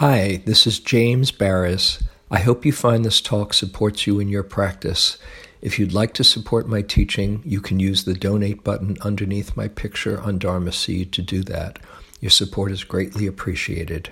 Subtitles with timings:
[0.00, 2.02] Hi, this is James Baraz.
[2.30, 5.18] I hope you find this talk supports you in your practice.
[5.60, 9.68] If you'd like to support my teaching, you can use the donate button underneath my
[9.68, 11.80] picture on Dharma Seed to do that.
[12.18, 14.08] Your support is greatly appreciated.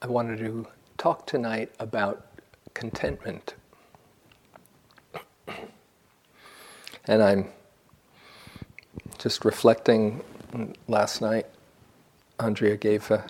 [0.00, 0.66] I wanted to
[0.96, 2.24] talk tonight about
[2.72, 3.56] contentment.
[7.04, 7.50] And I'm
[9.18, 10.24] just reflecting
[10.88, 11.44] last night.
[12.38, 13.24] Andrea gave a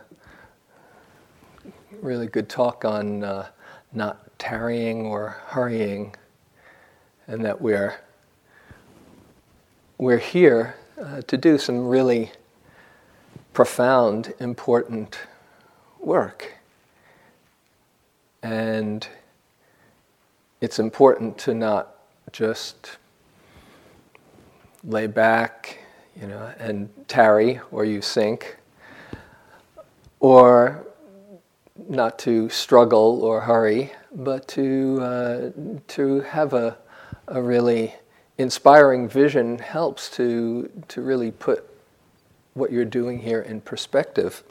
[2.00, 3.49] really good talk on uh,
[3.93, 6.14] not tarrying or hurrying,
[7.27, 7.96] and that we're
[9.99, 12.32] we're here uh, to do some really
[13.53, 15.19] profound, important
[16.00, 16.55] work.
[18.43, 19.07] And
[20.61, 21.96] it's important to not
[22.32, 22.96] just
[24.82, 25.79] lay back,
[26.21, 28.57] you know, and tarry or you sink,
[30.22, 30.86] or
[31.89, 35.50] not to struggle or hurry, but to uh,
[35.88, 36.78] to have a
[37.27, 37.94] a really
[38.38, 41.69] inspiring vision helps to to really put
[42.55, 44.44] what you're doing here in perspective.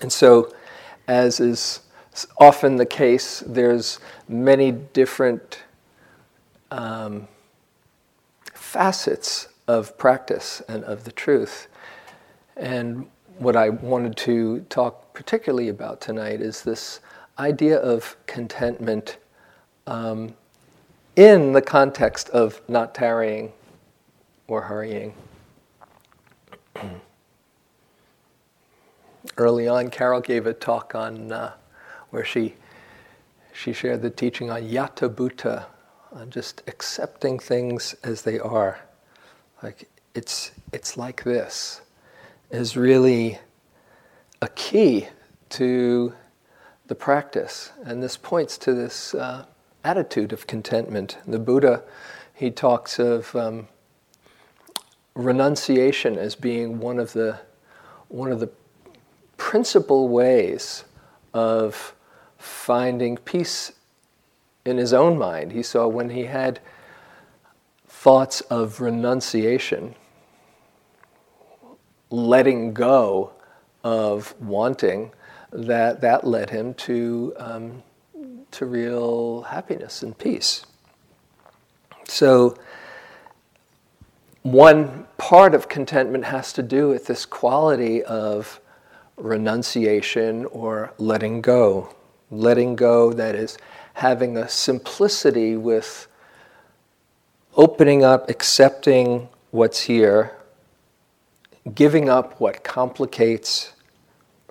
[0.00, 0.52] And so,
[1.06, 1.80] as is
[2.38, 5.62] often the case, there's many different
[6.70, 7.28] um,
[8.54, 11.68] facets of practice and of the truth.
[12.56, 17.00] And what I wanted to talk particularly about tonight is this
[17.38, 19.18] idea of contentment
[19.86, 20.34] um,
[21.16, 23.52] in the context of not tarrying
[24.46, 25.14] or hurrying.
[29.36, 31.54] Early on, Carol gave a talk on uh,
[32.10, 32.54] where she
[33.52, 35.64] she shared the teaching on yatha bhuta,
[36.12, 38.80] on just accepting things as they are.
[39.62, 41.80] Like it's it's like this
[42.54, 43.38] is really
[44.40, 45.08] a key
[45.48, 46.12] to
[46.86, 49.44] the practice, and this points to this uh,
[49.82, 51.18] attitude of contentment.
[51.26, 51.82] The Buddha,
[52.32, 53.66] he talks of um,
[55.14, 57.40] renunciation as being one of the
[58.08, 58.50] one of the
[59.36, 60.84] principal ways
[61.32, 61.94] of
[62.38, 63.72] finding peace
[64.64, 65.50] in his own mind.
[65.50, 66.60] He saw when he had
[67.88, 69.96] thoughts of renunciation,
[72.14, 73.32] letting go
[73.82, 75.12] of wanting,
[75.52, 77.82] that that led him to um,
[78.52, 80.64] to real happiness and peace.
[82.04, 82.56] So,
[84.42, 88.60] one part of contentment has to do with this quality of
[89.16, 91.94] renunciation or letting go.
[92.30, 93.56] Letting go, that is,
[93.94, 96.08] having a simplicity with
[97.56, 100.36] opening up, accepting what's here,
[101.72, 103.72] giving up what complicates,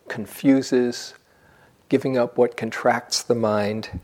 [0.07, 1.13] confuses,
[1.89, 3.99] giving up what contracts the mind,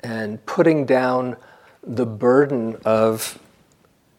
[0.00, 1.36] and putting down
[1.82, 3.38] the burden of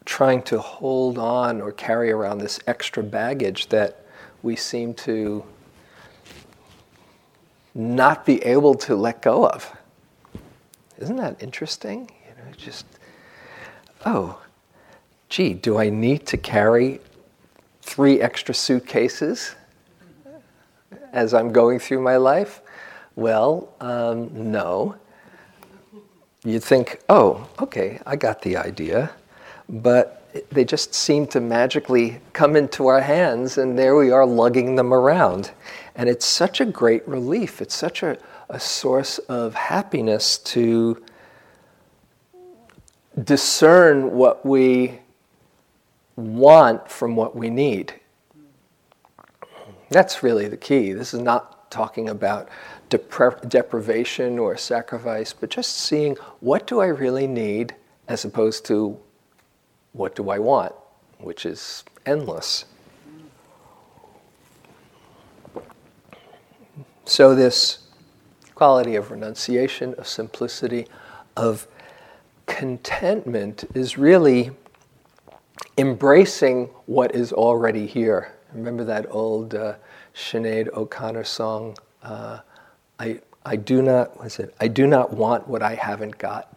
[0.05, 4.05] trying to hold on or carry around this extra baggage that
[4.41, 5.43] we seem to
[7.73, 9.75] not be able to let go of.
[10.99, 12.11] Isn't that interesting?
[12.27, 12.85] You know, just,
[14.05, 14.39] oh,
[15.29, 16.99] gee, do I need to carry
[17.83, 19.55] three extra suitcases
[21.11, 22.61] as I'm going through my life?
[23.15, 24.95] Well, um, no.
[26.43, 29.11] You'd think, oh, okay, I got the idea.
[29.69, 34.75] But they just seem to magically come into our hands, and there we are lugging
[34.75, 35.51] them around.
[35.95, 37.61] And it's such a great relief.
[37.61, 38.17] It's such a,
[38.49, 41.03] a source of happiness to
[43.23, 44.99] discern what we
[46.15, 47.93] want from what we need.
[49.89, 50.93] That's really the key.
[50.93, 52.49] This is not talking about
[52.89, 57.75] depra- deprivation or sacrifice, but just seeing what do I really need
[58.07, 58.97] as opposed to
[59.93, 60.73] what do I want,
[61.19, 62.65] which is endless.
[67.05, 67.79] So, this
[68.55, 70.87] quality of renunciation, of simplicity,
[71.35, 71.67] of
[72.45, 74.51] contentment is really
[75.77, 78.33] embracing what is already here.
[78.53, 79.75] Remember that old uh,
[80.13, 82.39] Sinead O'Connor song, uh,
[82.99, 84.53] I, I do not, what's it?
[84.59, 86.55] I do not want what I haven't got.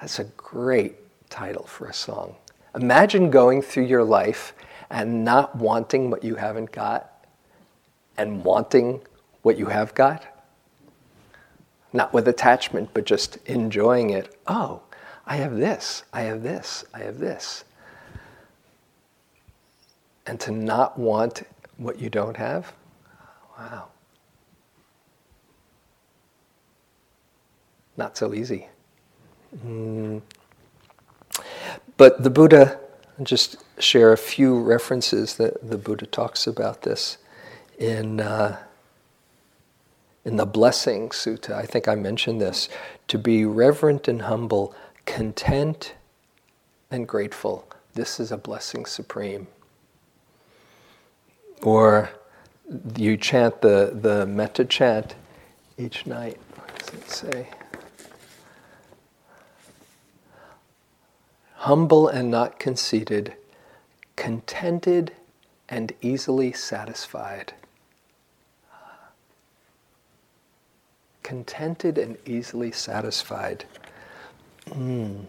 [0.00, 0.96] That's a great
[1.28, 2.36] title for a song.
[2.74, 4.54] Imagine going through your life
[4.90, 7.26] and not wanting what you haven't got
[8.16, 9.00] and wanting
[9.42, 10.24] what you have got.
[11.92, 14.36] Not with attachment, but just enjoying it.
[14.46, 14.82] Oh,
[15.26, 17.64] I have this, I have this, I have this.
[20.26, 21.42] And to not want
[21.76, 22.72] what you don't have,
[23.58, 23.88] Wow.
[27.96, 28.68] Not so easy.
[29.64, 30.22] Mm.
[31.96, 32.80] But the Buddha,
[33.22, 37.18] just share a few references that the Buddha talks about this
[37.78, 38.58] in, uh,
[40.24, 41.52] in the Blessing Sutta.
[41.52, 42.68] I think I mentioned this
[43.08, 44.74] to be reverent and humble,
[45.06, 45.94] content
[46.90, 47.68] and grateful.
[47.94, 49.46] This is a blessing supreme.
[51.62, 52.10] Or
[52.96, 55.14] you chant the, the metta chant
[55.78, 56.38] each night.
[56.56, 57.48] What does it say?
[61.54, 63.34] Humble and not conceited,
[64.16, 65.12] contented
[65.68, 67.54] and easily satisfied.
[71.22, 73.64] Contented and easily satisfied.
[74.68, 75.24] Mm.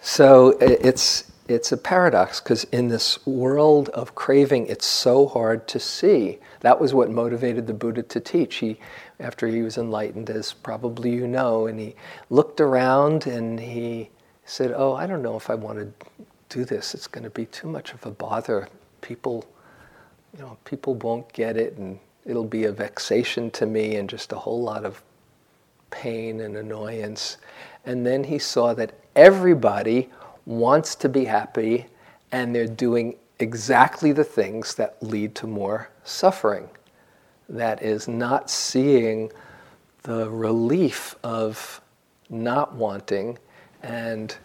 [0.00, 5.78] So it's it's a paradox because in this world of craving, it's so hard to
[5.78, 6.38] see.
[6.60, 8.56] That was what motivated the Buddha to teach.
[8.56, 8.78] He,
[9.20, 11.94] after he was enlightened, as probably you know, and he
[12.30, 14.10] looked around and he
[14.44, 16.16] said, "Oh, I don't know if I want to
[16.48, 16.94] do this.
[16.94, 18.68] It's going to be too much of a bother.
[19.00, 19.44] People,
[20.34, 24.32] you know, people won't get it, and it'll be a vexation to me, and just
[24.32, 25.02] a whole lot of
[25.90, 27.36] pain and annoyance."
[27.84, 30.10] And then he saw that everybody
[30.46, 31.86] wants to be happy
[32.32, 36.68] and they're doing exactly the things that lead to more suffering.
[37.48, 39.30] That is, not seeing
[40.02, 41.80] the relief of
[42.30, 43.38] not wanting
[43.82, 44.36] and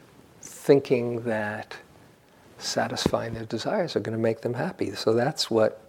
[0.42, 1.76] thinking that
[2.58, 4.94] satisfying their desires are going to make them happy.
[4.94, 5.82] So that's what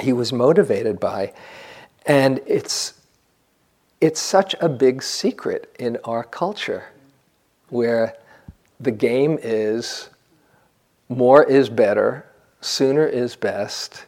[0.00, 1.32] he was motivated by.
[2.06, 2.94] And it's,
[4.00, 6.84] it's such a big secret in our culture
[7.68, 8.16] where
[8.82, 10.10] the game is
[11.08, 12.26] more is better,
[12.60, 14.06] sooner is best.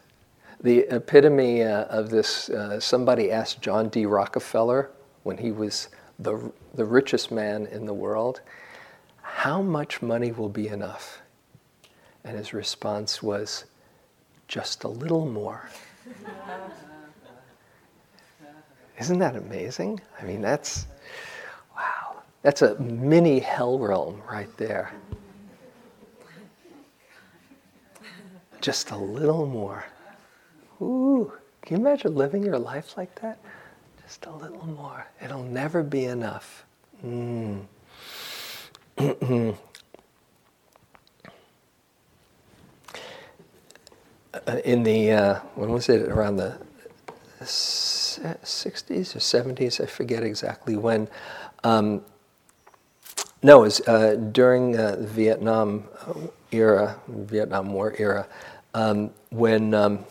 [0.61, 4.05] The epitome uh, of this, uh, somebody asked John D.
[4.07, 4.91] Rockefeller
[5.23, 5.89] when he was
[6.19, 8.41] the, the richest man in the world,
[9.23, 11.21] how much money will be enough?
[12.25, 13.65] And his response was,
[14.49, 15.69] just a little more.
[18.99, 20.01] Isn't that amazing?
[20.21, 20.87] I mean, that's
[22.45, 24.93] that's a mini hell realm right there.
[28.61, 29.87] Just a little more.
[30.81, 31.33] Ooh,
[31.63, 33.39] can you imagine living your life like that?
[34.03, 35.07] Just a little more.
[35.23, 36.67] It'll never be enough.
[37.03, 37.65] Mm.
[44.65, 46.59] in the uh, when was it around the
[47.41, 51.09] 60s or 70s i forget exactly when
[51.65, 52.03] um,
[53.45, 56.15] no, it was uh, during uh, the Vietnam uh,
[56.51, 58.27] era, Vietnam War era,
[58.73, 60.07] um, when um,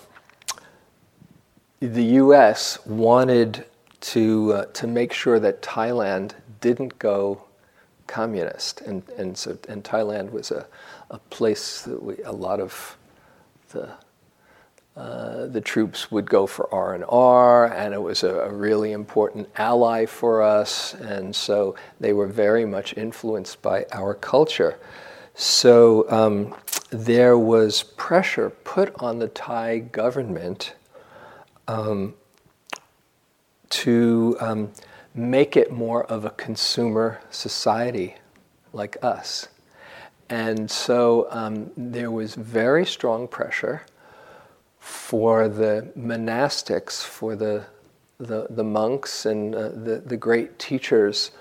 [1.80, 2.78] the U.S.
[2.86, 3.66] wanted
[4.02, 7.46] to uh, to make sure that Thailand didn't go
[8.06, 10.68] communist, and and so and Thailand was a,
[11.10, 12.98] a place that we, a lot of
[13.70, 13.90] the
[14.96, 18.92] uh, the troops would go for R and R, and it was a, a, really
[18.92, 24.78] important ally for us, and so they were very much influenced by our culture.
[25.34, 26.56] So um,
[26.92, 30.76] there was pressure put on the Thai government
[31.68, 32.14] um,
[33.70, 34.72] to um,
[35.16, 38.16] make it more of a consumer society
[38.74, 39.48] like us.
[40.30, 43.82] And so um, there was very strong pressure
[44.84, 47.64] for the monastics, for the,
[48.18, 51.32] the, the monks and uh, the, the great teachers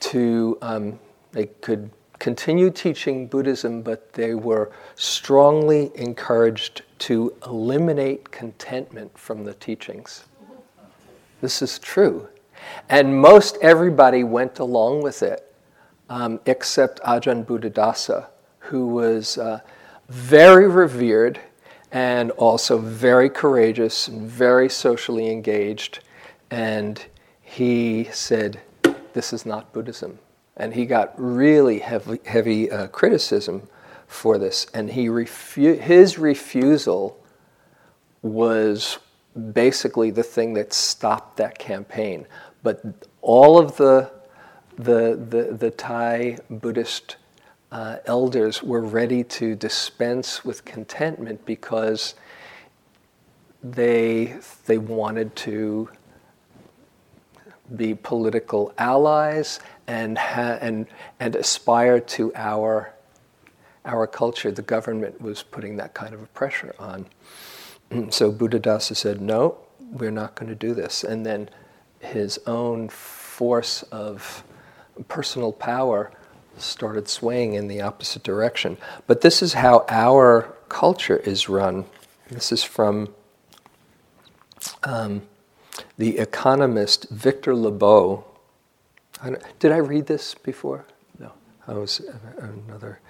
[0.00, 0.98] to, um,
[1.32, 9.52] they could continue teaching Buddhism, but they were strongly encouraged to eliminate contentment from the
[9.52, 10.24] teachings.
[11.42, 12.26] This is true.
[12.88, 15.54] And most everybody went along with it,
[16.08, 18.28] um, except Ajahn Buddhadasa,
[18.60, 19.60] who was uh,
[20.08, 21.38] very revered
[21.92, 26.00] and also very courageous and very socially engaged.
[26.50, 27.04] And
[27.40, 28.60] he said,
[29.12, 30.18] This is not Buddhism.
[30.56, 33.68] And he got really heavy, heavy uh, criticism
[34.06, 34.66] for this.
[34.74, 37.22] And he refu- his refusal
[38.22, 38.98] was
[39.52, 42.26] basically the thing that stopped that campaign.
[42.62, 42.82] But
[43.22, 44.10] all of the,
[44.76, 47.16] the, the, the Thai Buddhist
[47.70, 52.14] uh, elders were ready to dispense with contentment because
[53.62, 55.88] they, they wanted to
[57.74, 60.86] be political allies and, ha- and,
[61.20, 62.94] and aspire to our,
[63.84, 67.06] our culture, the government was putting that kind of a pressure on.
[68.10, 71.04] so Buddhadasa said, no, we're not going to do this.
[71.04, 71.50] And then
[72.00, 74.42] his own force of
[75.08, 76.10] personal power
[76.60, 78.76] started swaying in the opposite direction.
[79.06, 81.84] But this is how our culture is run.
[82.28, 83.14] This is from
[84.84, 85.22] um,
[85.96, 88.24] the economist Victor Lebow.
[89.22, 90.84] I did I read this before?
[91.18, 91.32] No,
[91.66, 93.00] I was in another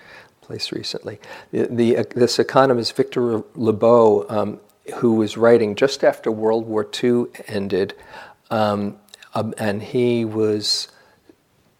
[0.40, 1.20] place recently.
[1.50, 4.60] The, the uh, this economist Victor Lebow, um,
[4.96, 7.94] who was writing just after World War II ended,
[8.50, 8.96] um,
[9.34, 10.88] um, and he was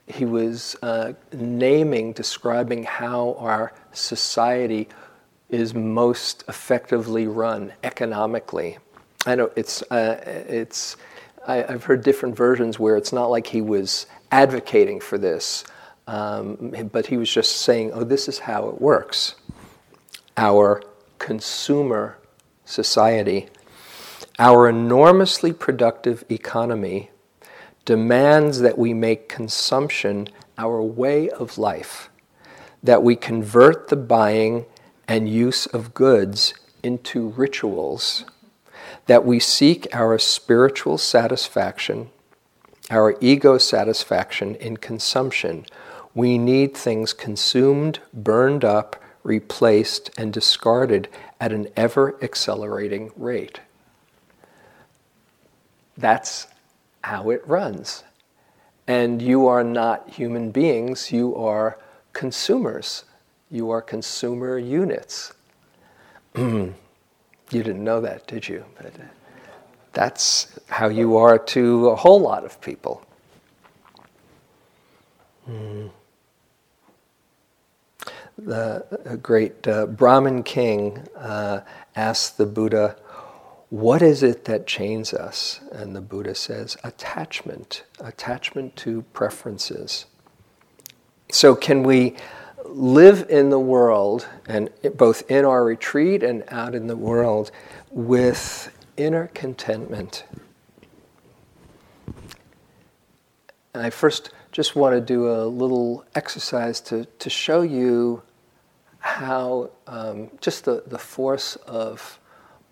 [0.08, 4.88] he was uh, naming, describing how our society
[5.48, 8.78] is most effectively run economically.
[9.26, 10.96] I know it's uh, it's.
[11.46, 15.64] I, have heard different versions where it's not like he was advocating for this,
[16.06, 19.34] um, but he was just saying, "Oh, this is how it works."
[20.36, 20.82] Our
[21.18, 22.18] consumer
[22.64, 23.48] society,
[24.38, 27.10] our enormously productive economy
[27.88, 30.28] demands that we make consumption
[30.59, 32.11] our way of life,
[32.83, 34.66] that we convert the buying
[35.09, 36.52] and use of goods
[36.83, 38.26] into rituals,
[39.07, 42.11] that we seek our spiritual satisfaction,
[42.90, 45.64] our ego satisfaction in consumption.
[46.14, 51.09] We need things consumed, burned up, replaced, and discarded
[51.40, 53.61] at an ever accelerating rate.
[55.97, 56.49] That's
[57.02, 58.04] how it runs.
[58.86, 61.78] And you are not human beings, you are
[62.12, 63.04] consumers.
[63.50, 65.32] You are consumer units.
[66.36, 66.74] you
[67.50, 68.64] didn't know that, did you?
[68.76, 68.92] But
[69.92, 73.06] that's how you are to a whole lot of people.
[75.48, 75.90] Mm.
[78.36, 81.60] The great uh, Brahmin king uh,
[81.96, 82.96] asked the Buddha,
[83.70, 85.60] what is it that chains us?
[85.72, 90.06] And the Buddha says, attachment, attachment to preferences.
[91.30, 92.16] So, can we
[92.64, 97.50] live in the world, and both in our retreat and out in the world,
[97.90, 100.25] with inner contentment?
[103.75, 108.22] And I first just want to do a little exercise to, to show you
[109.00, 112.18] how um, just the, the force of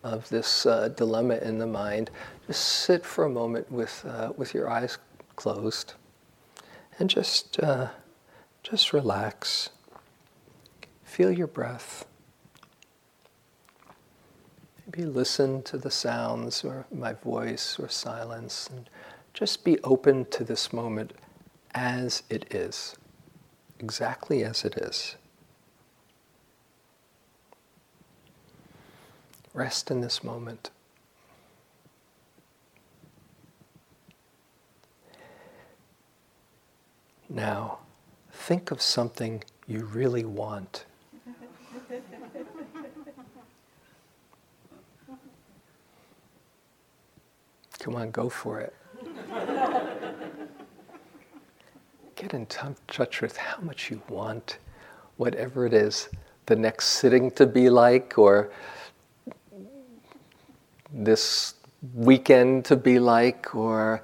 [0.06, 2.10] of this uh, dilemma in the mind,
[2.46, 4.98] just sit for a moment with, uh, with your eyes
[5.34, 5.94] closed
[6.98, 7.88] and just, uh,
[8.62, 9.70] just relax.
[11.04, 12.06] Feel your breath.
[14.86, 18.88] Maybe listen to the sounds or my voice or silence and
[19.34, 21.12] just be open to this moment
[21.74, 22.96] as it is,
[23.80, 25.16] exactly as it is.
[29.56, 30.68] Rest in this moment.
[37.30, 37.78] Now,
[38.30, 40.84] think of something you really want.
[47.78, 48.74] Come on, go for it.
[52.14, 54.58] Get in touch with how much you want,
[55.16, 56.10] whatever it is,
[56.44, 58.50] the next sitting to be like, or
[60.96, 61.54] this
[61.94, 64.02] weekend to be like or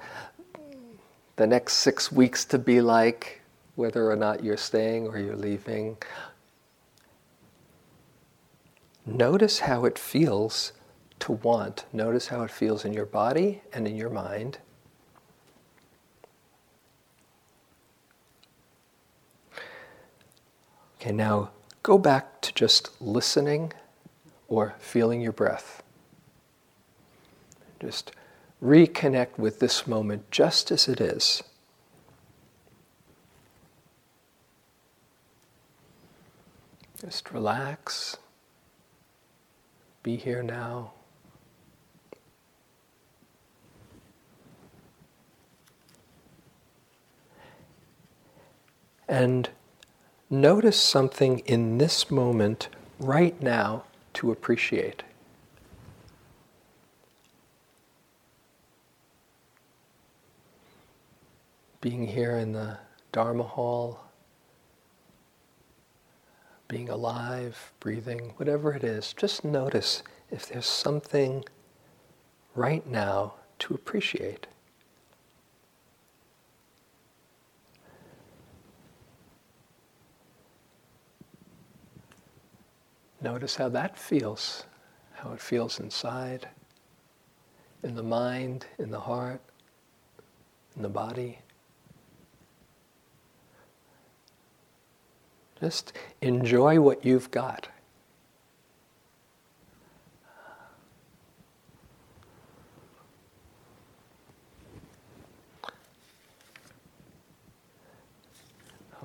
[1.35, 3.41] the next six weeks to be like,
[3.75, 5.97] whether or not you're staying or you're leaving.
[9.05, 10.73] Notice how it feels
[11.19, 11.85] to want.
[11.91, 14.59] Notice how it feels in your body and in your mind.
[21.01, 21.49] Okay, now
[21.81, 23.73] go back to just listening
[24.47, 25.82] or feeling your breath.
[27.83, 28.13] Just
[28.63, 31.43] reconnect with this moment just as it is.
[37.01, 38.15] Just relax.
[40.01, 40.93] Be here now.
[49.09, 49.49] And
[50.29, 55.03] notice something in this moment right now to appreciate.
[61.83, 62.77] Being here in the
[63.11, 63.99] Dharma Hall,
[66.69, 71.43] being alive, breathing, whatever it is, just notice if there's something
[72.55, 74.47] right now to appreciate.
[83.19, 84.63] Notice how that feels,
[85.15, 86.47] how it feels inside,
[87.83, 89.41] in the mind, in the heart,
[90.77, 91.39] in the body.
[95.63, 97.69] Just enjoy what you've got.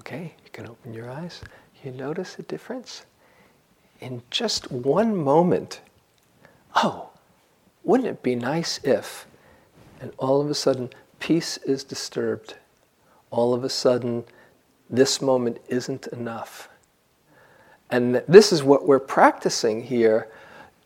[0.01, 1.43] Okay, you can open your eyes.
[1.85, 3.07] You notice a difference?
[4.01, 5.81] In just one moment,
[6.75, 7.11] oh,
[7.85, 9.29] wouldn't it be nice if,
[10.01, 12.57] and all of a sudden, peace is disturbed.
[13.31, 14.25] All of a sudden,
[14.91, 16.69] this moment isn't enough.
[17.91, 20.29] And this is what we're practicing here.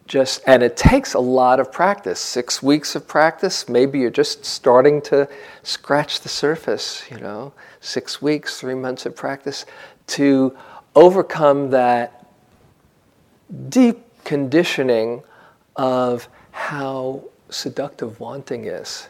[0.07, 2.21] Just and it takes a lot of practice.
[2.21, 3.69] Six weeks of practice.
[3.69, 5.29] Maybe you're just starting to
[5.63, 7.05] scratch the surface.
[7.11, 9.65] You know, six weeks, three months of practice
[10.09, 10.57] to
[10.95, 12.27] overcome that
[13.69, 15.23] deep conditioning
[15.77, 19.09] of how seductive wanting is.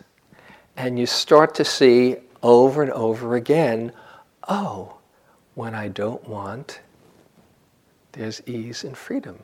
[0.76, 3.92] And you start to see over and over again
[4.48, 4.96] oh,
[5.54, 6.80] when I don't want,
[8.12, 9.38] there's ease and freedom.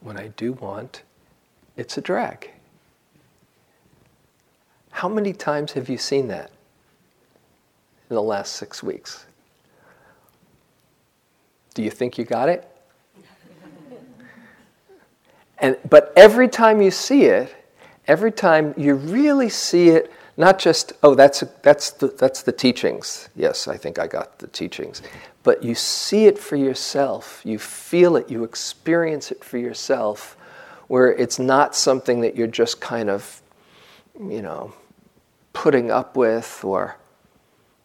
[0.00, 1.02] When I do want,
[1.76, 2.50] it's a drag.
[4.90, 6.50] How many times have you seen that
[8.10, 9.26] in the last six weeks?
[11.74, 12.68] Do you think you got it?
[15.58, 17.54] and, but every time you see it,
[18.06, 20.12] every time you really see it
[20.42, 23.28] not just, oh, that's, that's, the, that's the teachings.
[23.36, 25.00] Yes, I think I got the teachings.
[25.44, 30.36] But you see it for yourself, you feel it, you experience it for yourself,
[30.88, 33.40] where it's not something that you're just kind of,
[34.18, 34.72] you know,
[35.52, 36.96] putting up with or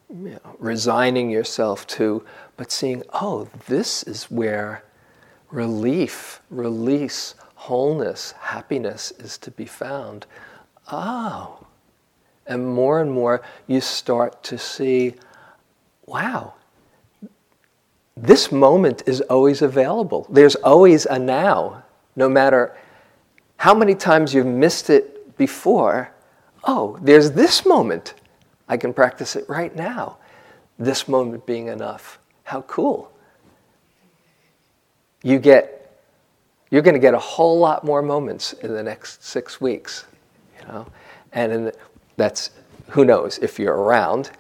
[0.09, 4.83] you know, resigning yourself to, but seeing, oh, this is where
[5.51, 10.25] relief, release, wholeness, happiness is to be found.
[10.91, 11.66] Oh,
[12.47, 15.15] and more and more, you start to see
[16.07, 16.53] wow,
[18.15, 20.25] this moment is always available.
[20.29, 21.83] There's always a now,
[22.15, 22.75] no matter
[23.57, 26.11] how many times you've missed it before.
[26.63, 28.15] Oh, there's this moment.
[28.67, 30.17] I can practice it right now.
[30.79, 32.19] This moment being enough.
[32.43, 33.11] How cool.
[35.23, 36.01] You get,
[36.71, 40.05] you're going to get a whole lot more moments in the next six weeks,
[40.59, 40.87] you know.
[41.33, 41.73] And the,
[42.17, 42.51] that's,
[42.89, 44.31] who knows, if you're around,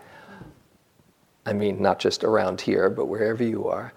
[1.45, 3.93] I mean, not just around here, but wherever you are,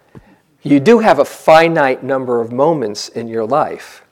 [0.62, 4.04] you do have a finite number of moments in your life,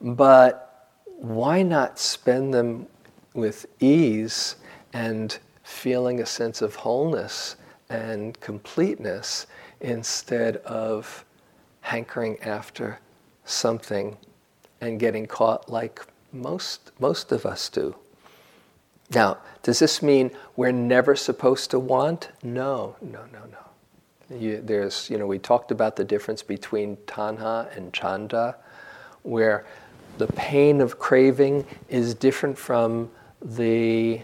[0.00, 2.86] but why not spend them
[3.34, 4.56] with ease
[4.92, 7.56] and feeling a sense of wholeness
[7.88, 9.46] and completeness
[9.80, 11.24] instead of
[11.80, 12.98] hankering after
[13.44, 14.16] something
[14.80, 17.96] and getting caught like most, most of us do?
[19.10, 22.30] Now, does this mean we're never supposed to want?
[22.42, 24.36] No, no, no, no.
[24.36, 28.56] You, there's, you know, we talked about the difference between tanha and chanda,
[29.22, 29.66] where
[30.18, 33.10] the pain of craving is different from
[33.42, 34.20] the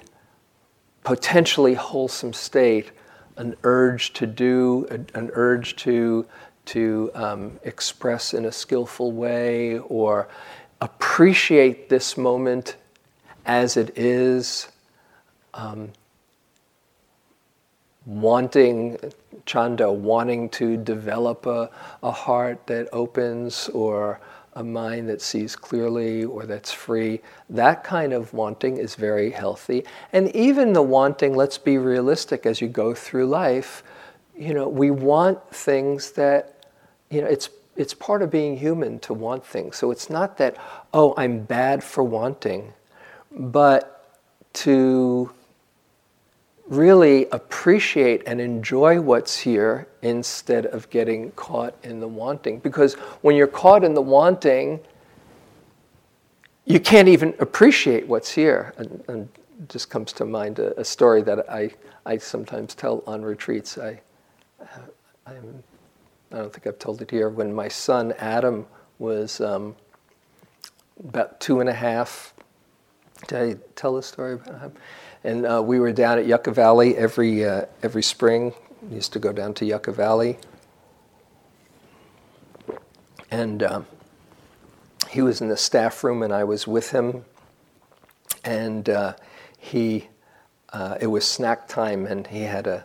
[1.03, 2.93] potentially wholesome state,
[3.37, 6.25] an urge to do, an urge to,
[6.67, 10.29] to um, express in a skillful way or
[10.81, 12.77] appreciate this moment
[13.45, 14.69] as it is
[15.57, 15.91] um,
[18.05, 18.99] wanting,
[19.45, 21.71] chanda, wanting to develop a,
[22.03, 24.21] a heart that opens or
[24.55, 29.85] a mind that sees clearly or that's free, that kind of wanting is very healthy.
[30.13, 33.83] And even the wanting, let's be realistic as you go through life,
[34.37, 36.65] you know, we want things that,
[37.11, 39.77] you know, it's it's part of being human to want things.
[39.77, 40.57] So it's not that,
[40.95, 42.73] oh, I'm bad for wanting,
[43.31, 44.19] but
[44.55, 45.31] to
[46.69, 52.59] really appreciate and enjoy what's here instead of getting caught in the wanting.
[52.59, 54.81] Because when you're caught in the wanting,
[56.65, 58.75] you can't even appreciate what's here.
[58.79, 59.29] And, and
[59.69, 61.71] just comes to mind a, a, story that I,
[62.05, 63.79] I sometimes tell on retreats.
[63.79, 64.01] I,
[65.27, 65.63] I'm,
[66.33, 67.29] I don't think I've told it here.
[67.31, 68.67] When my son Adam
[68.99, 69.75] was um,
[71.01, 72.35] about two and a half,
[73.29, 74.73] did I tell the story about him?
[75.27, 78.55] And uh, we were down at Yucca Valley every, uh, every spring.
[78.81, 80.39] We used to go down to Yucca Valley.
[83.29, 83.87] And um,
[85.11, 87.25] he was in the staff room, and I was with him.
[88.45, 89.15] And uh,
[89.59, 90.07] he,
[90.73, 92.85] uh, it was snack time, and he had a,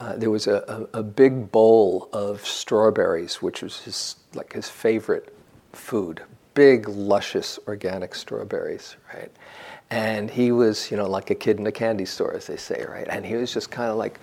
[0.00, 4.68] uh, there was a, a, a, big bowl of strawberries, which was his like his
[4.68, 5.36] favorite
[5.72, 6.22] food.
[6.54, 9.30] Big, luscious, organic strawberries, right?
[9.90, 12.84] And he was, you know, like a kid in a candy store, as they say,
[12.88, 13.06] right?
[13.08, 14.20] And he was just kind of like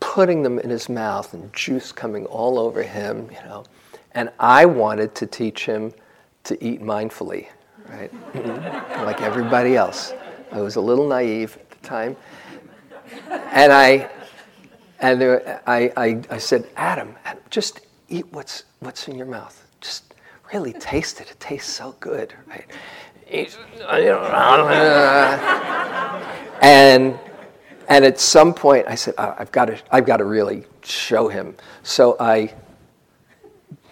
[0.00, 3.64] putting them in his mouth and juice coming all over him, you know.
[4.12, 5.92] And I wanted to teach him
[6.44, 7.48] to eat mindfully,
[7.88, 8.10] right?
[9.04, 10.14] like everybody else.
[10.52, 12.16] I was a little naive at the time.
[13.30, 14.10] And I,
[15.00, 17.14] and there, I, I, I said, Adam,
[17.50, 19.62] just eat what's, what's in your mouth.
[19.80, 20.14] Just
[20.52, 21.30] really taste it.
[21.30, 22.66] It tastes so good, right?
[26.62, 27.18] and
[27.88, 31.28] and at some point, I said, oh, I've got to, I've got to really show
[31.28, 31.54] him.
[31.82, 32.52] So I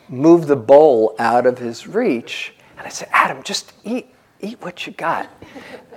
[0.08, 4.08] moved the bowl out of his reach, and I said, Adam, just eat,
[4.40, 5.30] eat what you got.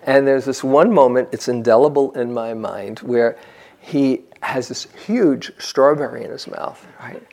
[0.04, 3.38] And there's this one moment, it's indelible in my mind, where
[3.80, 7.26] he has this huge strawberry in his mouth, right?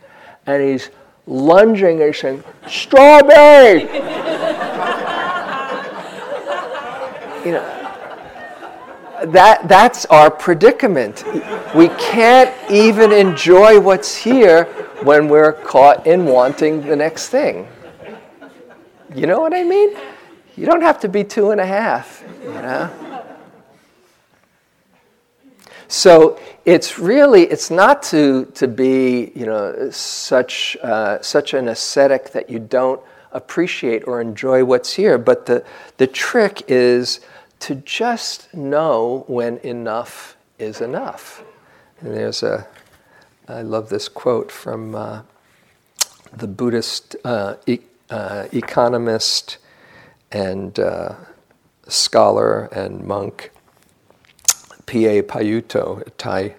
[0.47, 0.91] And he's
[1.27, 3.85] lunging and he's saying, Strawberry!
[7.45, 7.85] You know,
[9.27, 11.25] that, that's our predicament.
[11.75, 14.65] We can't even enjoy what's here
[15.03, 17.69] when we're caught in wanting the next thing.
[19.15, 19.97] You know what I mean?
[20.57, 22.91] You don't have to be two and a half, you know?
[25.89, 32.33] So it's really, it's not to, to be, you know, such, uh, such an ascetic
[32.33, 33.01] that you don't
[33.33, 35.65] appreciate or enjoy what's here, but the,
[35.99, 37.21] the trick is
[37.65, 41.43] to just know when enough is enough.
[42.01, 42.67] And there's a,
[43.49, 45.23] I love this quote from uh,
[46.31, 47.79] the Buddhist uh, e-
[48.11, 49.57] uh, economist
[50.31, 51.15] and uh,
[51.89, 53.51] scholar and monk
[54.85, 55.23] P.A.
[55.23, 56.57] Payutto, a Thai,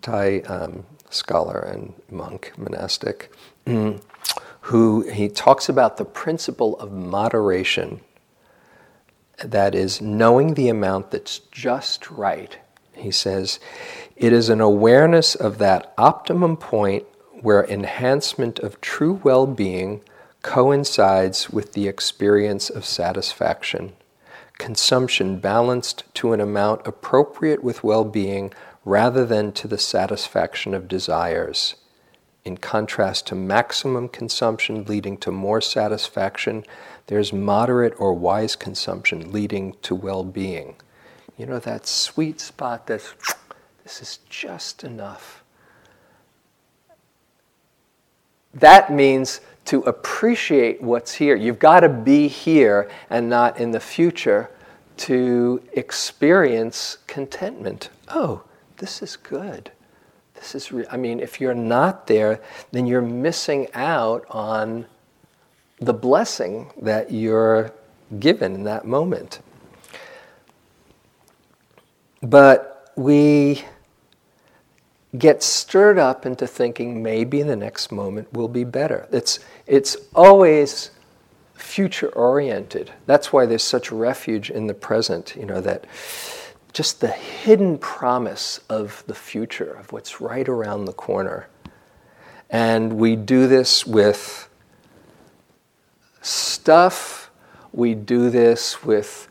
[0.00, 3.30] Thai um, scholar and monk, monastic,
[3.66, 8.00] who he talks about the principle of moderation
[9.38, 12.58] that is knowing the amount that's just right.
[12.94, 13.60] He says,
[14.16, 17.04] it is an awareness of that optimum point
[17.42, 20.00] where enhancement of true well being
[20.42, 23.92] coincides with the experience of satisfaction.
[24.58, 28.52] Consumption balanced to an amount appropriate with well being
[28.84, 31.74] rather than to the satisfaction of desires.
[32.44, 36.64] In contrast to maximum consumption leading to more satisfaction
[37.06, 40.76] there's moderate or wise consumption leading to well being.
[41.36, 43.14] You know, that sweet spot that's,
[43.82, 45.42] this is just enough.
[48.54, 51.36] That means to appreciate what's here.
[51.36, 54.50] You've got to be here and not in the future
[54.98, 57.90] to experience contentment.
[58.08, 58.44] Oh,
[58.78, 59.70] this is good.
[60.34, 62.40] This is, re- I mean, if you're not there,
[62.72, 64.86] then you're missing out on
[65.78, 67.72] the blessing that you're
[68.18, 69.40] given in that moment.
[72.22, 73.64] But we
[75.16, 79.06] get stirred up into thinking maybe the next moment will be better.
[79.12, 80.90] It's, it's always
[81.54, 82.92] future oriented.
[83.06, 85.86] That's why there's such refuge in the present, you know, that
[86.72, 91.48] just the hidden promise of the future, of what's right around the corner.
[92.50, 94.48] And we do this with
[96.26, 97.30] stuff.
[97.72, 99.28] We do this with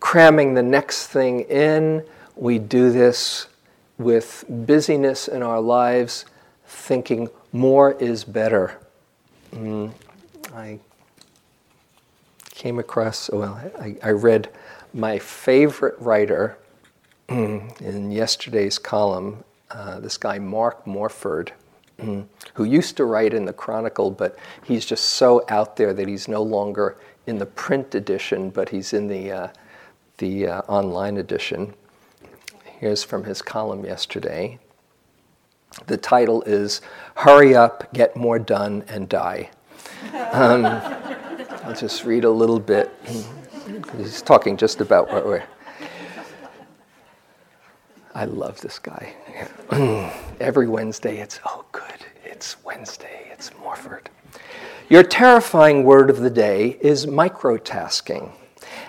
[0.00, 2.04] cramming the next thing in.
[2.34, 3.46] We do this
[3.98, 6.24] with busyness in our lives,
[6.66, 8.78] thinking more is better.
[9.52, 9.92] Mm,
[10.54, 10.78] I
[12.50, 14.48] came across, well, I, I read
[14.94, 16.56] my favorite writer
[17.28, 21.52] in yesterday's column, uh, this guy, Mark Morford.
[22.54, 26.28] Who used to write in the Chronicle, but he's just so out there that he's
[26.28, 29.48] no longer in the print edition, but he's in the, uh,
[30.18, 31.74] the uh, online edition.
[32.64, 34.58] Here's from his column yesterday.
[35.86, 36.80] The title is
[37.16, 39.50] Hurry Up, Get More Done, and Die.
[40.32, 40.64] Um,
[41.64, 42.90] I'll just read a little bit.
[43.96, 45.44] He's talking just about what we're.
[48.14, 49.14] I love this guy.
[50.40, 52.06] Every Wednesday, it's, oh, good.
[52.24, 53.28] It's Wednesday.
[53.30, 54.10] It's Morford.
[54.88, 58.32] Your terrifying word of the day is microtasking.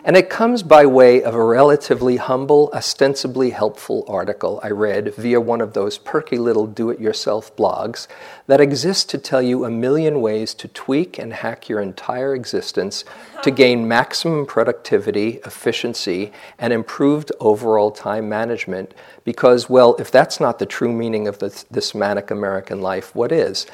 [0.04, 5.40] And it comes by way of a relatively humble, ostensibly helpful article I read via
[5.40, 8.08] one of those perky little do it yourself blogs
[8.48, 13.06] that exist to tell you a million ways to tweak and hack your entire existence
[13.44, 18.96] to gain maximum productivity, efficiency, and improved overall time management.
[19.24, 23.32] Because, well, if that's not the true meaning of this, this manic American life, what
[23.32, 23.68] is?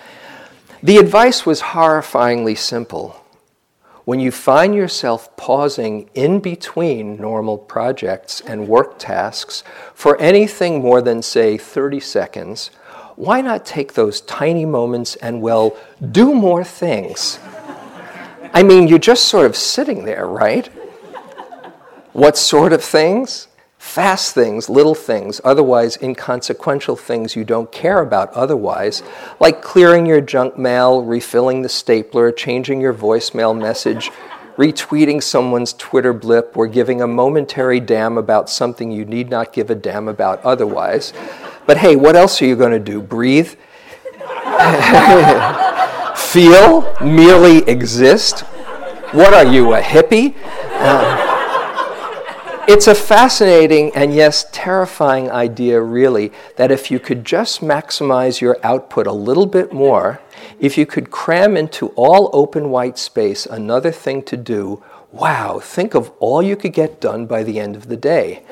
[0.84, 3.24] The advice was horrifyingly simple
[4.08, 11.02] when you find yourself pausing in between normal projects and work tasks for anything more
[11.02, 12.72] than, say, 30 seconds,
[13.18, 15.76] why not take those tiny moments and, well,
[16.10, 17.38] do more things?
[18.54, 20.68] I mean, you're just sort of sitting there, right?
[22.14, 23.50] What sort of things?
[23.88, 29.02] Fast things, little things, otherwise inconsequential things you don't care about otherwise,
[29.40, 34.12] like clearing your junk mail, refilling the stapler, changing your voicemail message,
[34.58, 39.70] retweeting someone's Twitter blip, or giving a momentary damn about something you need not give
[39.70, 41.14] a damn about otherwise.
[41.66, 43.02] But hey, what else are you going to do?
[43.02, 43.56] Breathe?
[46.16, 46.94] Feel?
[47.02, 48.42] Merely exist?
[49.12, 50.36] What are you, a hippie?
[50.74, 51.27] Uh,
[52.68, 58.58] it's a fascinating and yes, terrifying idea, really, that if you could just maximize your
[58.62, 60.20] output a little bit more,
[60.60, 65.96] if you could cram into all open white space another thing to do, wow, think
[65.96, 68.44] of all you could get done by the end of the day.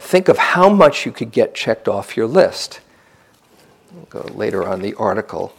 [0.00, 2.80] Think of how much you could get checked off your list.
[3.96, 5.54] I'll go later on the article.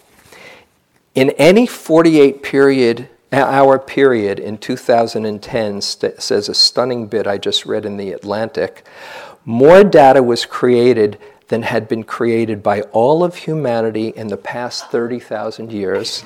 [1.15, 7.65] In any 48 period our period in 2010 st- says a stunning bit I just
[7.65, 8.86] read in The Atlantic.
[9.46, 11.17] More data was created
[11.48, 16.24] than had been created by all of humanity in the past 30,000 years.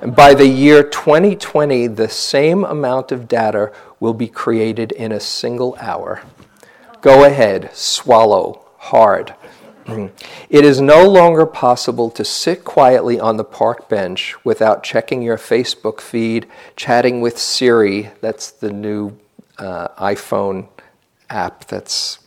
[0.00, 5.20] and by the year 2020, the same amount of data will be created in a
[5.20, 6.22] single hour.
[7.00, 9.34] Go ahead, swallow hard.
[10.48, 15.36] It is no longer possible to sit quietly on the park bench without checking your
[15.36, 19.16] Facebook feed, chatting with Siri, that's the new
[19.58, 20.68] uh, iPhone
[21.28, 22.18] app that's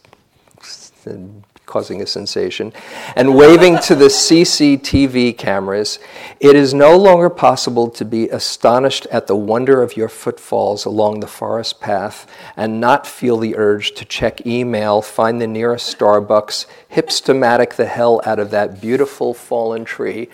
[1.65, 2.73] causing a sensation,
[3.15, 5.99] and waving to the CCTV cameras,
[6.39, 11.19] it is no longer possible to be astonished at the wonder of your footfalls along
[11.19, 16.65] the forest path and not feel the urge to check email, find the nearest Starbucks,
[16.91, 20.29] hipstamatic the hell out of that beautiful fallen tree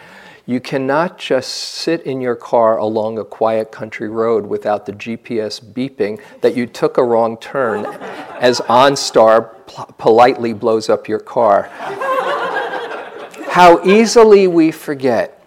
[0.49, 5.63] you cannot just sit in your car along a quiet country road without the GPS
[5.63, 7.85] beeping that you took a wrong turn
[8.39, 11.69] as OnStar pl- politely blows up your car.
[13.51, 15.39] How easily we forget.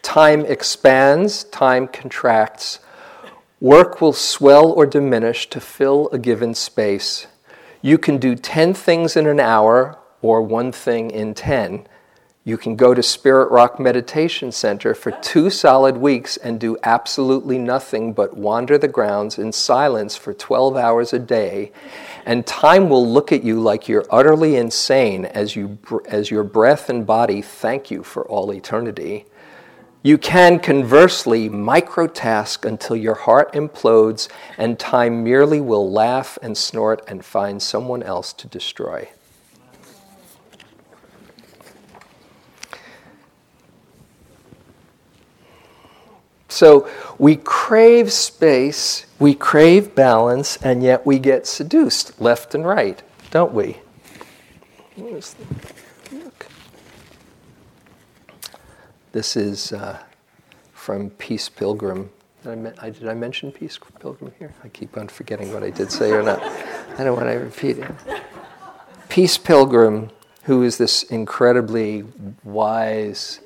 [0.00, 2.78] Time expands, time contracts.
[3.60, 7.26] Work will swell or diminish to fill a given space.
[7.82, 11.86] You can do 10 things in an hour or one thing in 10.
[12.42, 15.18] You can go to Spirit Rock Meditation Center for oh.
[15.20, 20.74] two solid weeks and do absolutely nothing but wander the grounds in silence for 12
[20.74, 21.70] hours a day,
[22.24, 26.88] and time will look at you like you're utterly insane as, you, as your breath
[26.88, 29.26] and body thank you for all eternity.
[30.02, 37.04] You can conversely microtask until your heart implodes and time merely will laugh and snort
[37.06, 39.10] and find someone else to destroy.
[46.50, 53.02] So we crave space, we crave balance, and yet we get seduced left and right,
[53.30, 53.78] don't we?
[59.12, 59.98] This is uh,
[60.72, 62.10] from Peace Pilgrim.
[62.42, 64.52] Did I, me- I, did I, mention Peace Pilgrim here?
[64.64, 66.42] I keep on forgetting what I did say or not.
[66.98, 67.90] I don't want to repeat it.
[69.08, 70.10] Peace Pilgrim,
[70.44, 72.04] who is this incredibly
[72.44, 73.40] wise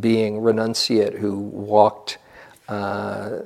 [0.00, 2.18] being, renunciate, who walked
[2.70, 3.40] uh,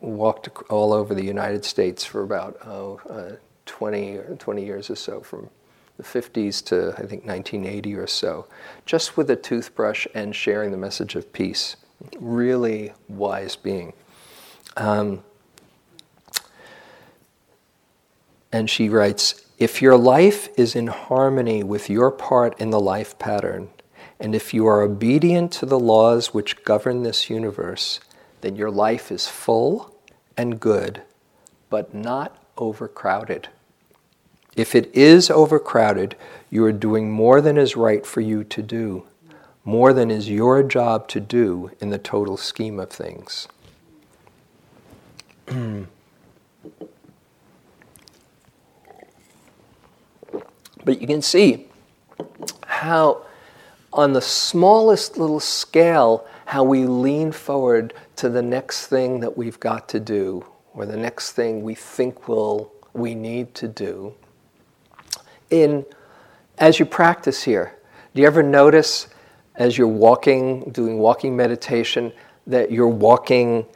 [0.00, 5.20] walked all over the United States for about oh, uh, 20, 20 years or so,
[5.20, 5.48] from
[5.98, 8.46] the 50s to I think 1980 or so,
[8.86, 11.76] just with a toothbrush and sharing the message of peace.
[12.18, 13.92] Really wise being.
[14.76, 15.22] Um,
[18.50, 23.18] and she writes If your life is in harmony with your part in the life
[23.18, 23.68] pattern,
[24.18, 28.00] and if you are obedient to the laws which govern this universe,
[28.42, 29.96] then your life is full
[30.36, 31.02] and good,
[31.70, 33.48] but not overcrowded.
[34.54, 36.14] If it is overcrowded,
[36.50, 39.06] you are doing more than is right for you to do,
[39.64, 43.48] more than is your job to do in the total scheme of things.
[50.84, 51.66] but you can see
[52.66, 53.24] how
[53.92, 59.60] on the smallest little scale, how we lean forward to the next thing that we've
[59.60, 64.14] got to do or the next thing we think will we need to do.
[65.50, 65.84] In
[66.58, 67.76] as you practice here,
[68.14, 69.08] do you ever notice
[69.54, 72.12] as you're walking, doing walking meditation,
[72.46, 73.66] that you're walking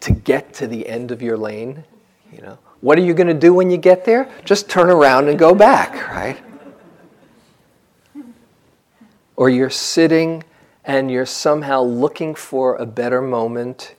[0.00, 1.84] to get to the end of your lane?
[2.32, 4.30] You know, what are you going to do when you get there?
[4.44, 6.42] Just turn around and go back, right?
[9.36, 10.44] Or you're sitting
[10.84, 13.94] and you're somehow looking for a better moment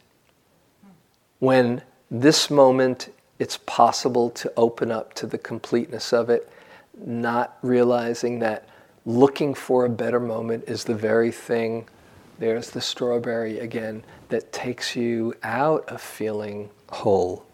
[1.39, 6.50] when this moment it's possible to open up to the completeness of it,
[6.98, 8.69] not realizing that
[9.06, 11.88] looking for a better moment is the very thing,
[12.39, 17.45] there's the strawberry again, that takes you out of feeling whole.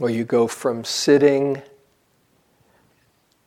[0.00, 1.62] Or you go from sitting,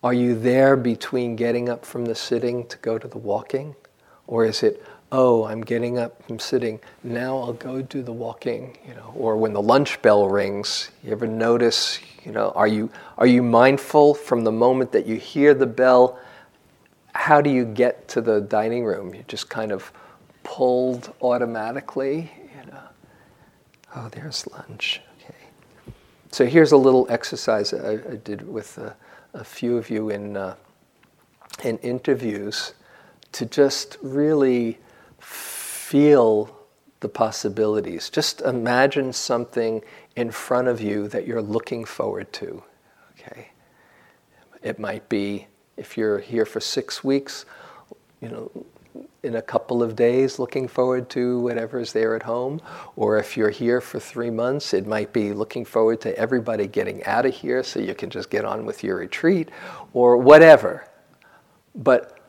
[0.03, 3.75] are you there between getting up from the sitting to go to the walking?
[4.27, 8.77] Or is it, oh, I'm getting up from sitting, now I'll go do the walking,
[8.85, 12.89] you know, or when the lunch bell rings, you ever notice, you know, are you,
[13.17, 16.19] are you mindful from the moment that you hear the bell?
[17.13, 19.13] How do you get to the dining room?
[19.13, 19.91] You just kind of
[20.43, 22.81] pulled automatically, you know.
[23.95, 24.99] Oh, there's lunch.
[25.21, 25.35] Okay.
[26.31, 28.95] So here's a little exercise I, I did with a,
[29.33, 30.55] a, few of you in, uh,
[31.63, 32.73] in interviews
[33.33, 34.79] to just really
[35.19, 36.55] feel
[36.99, 38.09] the possibilities.
[38.09, 39.81] Just imagine something
[40.15, 42.63] in front of you that you're looking forward to.
[43.19, 43.49] Okay?
[44.61, 47.45] It might be if you're here for six weeks,
[48.21, 48.65] you know,
[49.23, 52.61] in a couple of days looking forward to whatever is there at home.
[52.97, 57.03] Or if you're here for three months, it might be looking forward to everybody getting
[57.05, 59.49] out of here so you can just get on with your retreat
[59.93, 60.85] or whatever.
[61.73, 62.19] But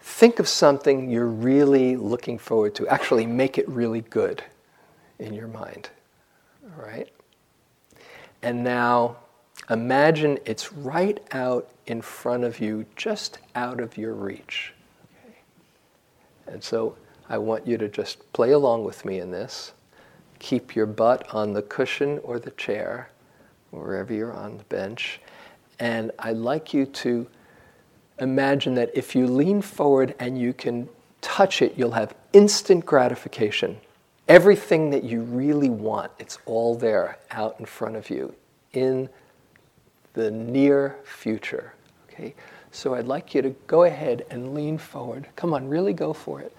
[0.00, 2.86] think of something you're really looking forward to.
[2.86, 4.44] Actually, make it really good
[5.18, 5.88] in your mind.
[6.64, 7.08] All right?
[8.42, 9.16] And now
[9.70, 14.74] imagine it's right out in front of you, just out of your reach.
[16.46, 16.96] And so
[17.28, 19.72] I want you to just play along with me in this.
[20.38, 23.10] Keep your butt on the cushion or the chair,
[23.70, 25.20] wherever you're on the bench.
[25.78, 27.26] And I'd like you to
[28.18, 30.88] imagine that if you lean forward and you can
[31.20, 33.78] touch it, you'll have instant gratification.
[34.28, 38.34] Everything that you really want, it's all there out in front of you
[38.72, 39.08] in
[40.12, 41.74] the near future.
[42.08, 42.34] Okay?
[42.72, 45.28] So I'd like you to go ahead and lean forward.
[45.36, 46.56] Come on, really go for it.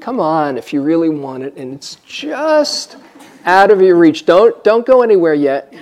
[0.00, 2.96] Come on, if you really want it, and it's just
[3.44, 4.24] out of your reach.
[4.24, 5.74] Don't, don't go anywhere yet.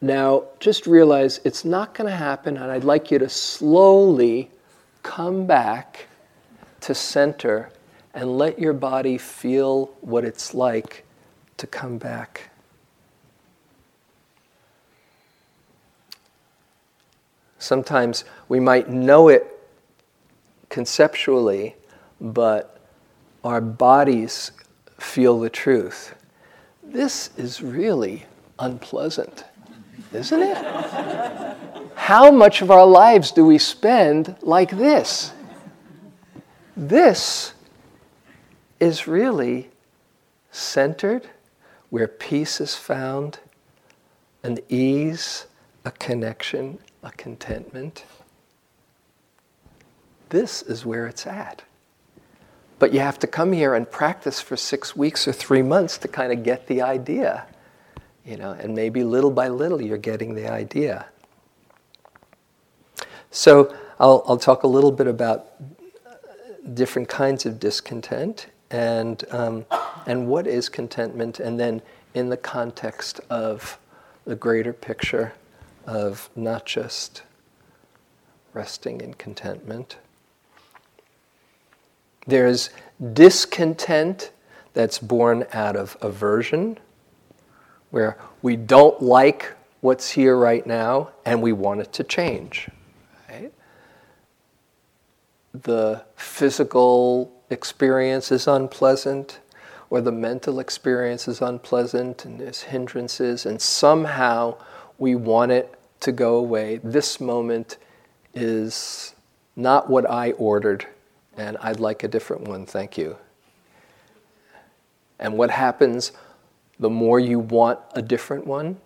[0.00, 4.50] Now, just realize it's not going to happen, and I'd like you to slowly
[5.02, 6.06] come back
[6.82, 7.70] to center
[8.14, 11.04] and let your body feel what it's like
[11.56, 12.50] to come back.
[17.62, 19.46] Sometimes we might know it
[20.68, 21.76] conceptually,
[22.20, 22.80] but
[23.44, 24.50] our bodies
[24.98, 26.16] feel the truth.
[26.82, 28.26] This is really
[28.58, 29.44] unpleasant,
[30.12, 30.56] isn't it?
[31.94, 35.32] How much of our lives do we spend like this?
[36.76, 37.54] This
[38.80, 39.70] is really
[40.50, 41.28] centered,
[41.90, 43.38] where peace is found,
[44.42, 45.46] an ease,
[45.84, 48.04] a connection, a contentment.
[50.28, 51.62] This is where it's at.
[52.78, 56.08] But you have to come here and practice for six weeks or three months to
[56.08, 57.46] kind of get the idea.
[58.24, 61.06] You know, and maybe little by little you're getting the idea.
[63.30, 65.46] So I'll, I'll talk a little bit about
[66.74, 69.66] different kinds of discontent and, um,
[70.06, 71.82] and what is contentment, and then
[72.14, 73.78] in the context of
[74.24, 75.32] the greater picture
[75.86, 77.22] of not just
[78.52, 79.98] resting in contentment.
[82.26, 82.70] There's
[83.12, 84.30] discontent
[84.74, 86.78] that's born out of aversion,
[87.90, 92.68] where we don't like what's here right now and we want it to change.
[93.28, 93.52] Right?
[95.52, 99.40] The physical experience is unpleasant
[99.90, 104.56] or the mental experience is unpleasant and there's hindrances, and somehow
[104.96, 106.80] we want it to go away.
[106.82, 107.78] This moment
[108.34, 109.14] is
[109.56, 110.86] not what I ordered,
[111.36, 113.16] and I'd like a different one, thank you.
[115.18, 116.12] And what happens
[116.78, 118.76] the more you want a different one,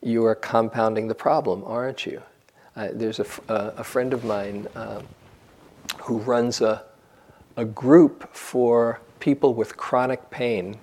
[0.00, 2.22] you are compounding the problem, aren't you?
[2.76, 5.04] Uh, there's a, f- uh, a friend of mine um,
[6.02, 6.84] who runs a,
[7.56, 10.78] a group for people with chronic pain.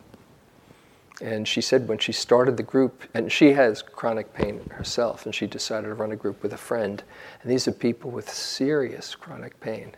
[1.22, 5.34] And she said when she started the group, and she has chronic pain herself, and
[5.34, 7.04] she decided to run a group with a friend.
[7.42, 9.96] And these are people with serious chronic pain.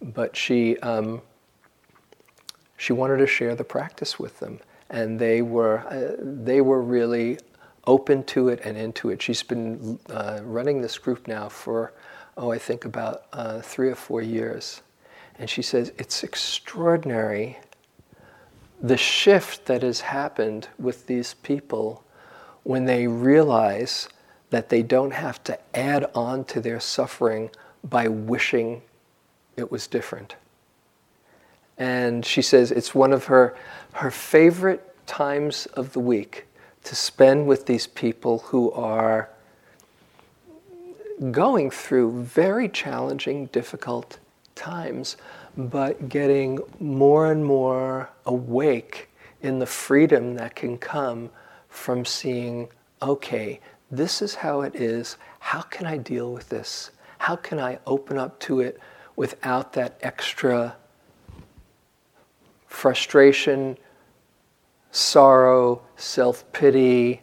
[0.00, 1.20] But she, um,
[2.76, 4.60] she wanted to share the practice with them.
[4.88, 7.38] And they were, uh, they were really
[7.86, 9.20] open to it and into it.
[9.20, 11.92] She's been uh, running this group now for,
[12.36, 14.82] oh, I think about uh, three or four years.
[15.38, 17.58] And she says it's extraordinary
[18.82, 22.02] the shift that has happened with these people
[22.64, 24.08] when they realize
[24.50, 27.50] that they don't have to add on to their suffering
[27.84, 28.82] by wishing
[29.56, 30.34] it was different.
[31.78, 33.56] And she says it's one of her,
[33.92, 36.46] her favorite times of the week
[36.84, 39.30] to spend with these people who are
[41.30, 44.18] going through very challenging, difficult
[44.54, 45.16] times,
[45.56, 49.10] but getting more and more awake
[49.42, 51.30] in the freedom that can come
[51.68, 52.68] from seeing,
[53.02, 55.16] okay, this is how it is.
[55.40, 56.90] How can I deal with this?
[57.18, 58.80] How can I open up to it
[59.16, 60.76] without that extra
[62.66, 63.76] frustration,
[64.90, 67.20] sorrow, self pity,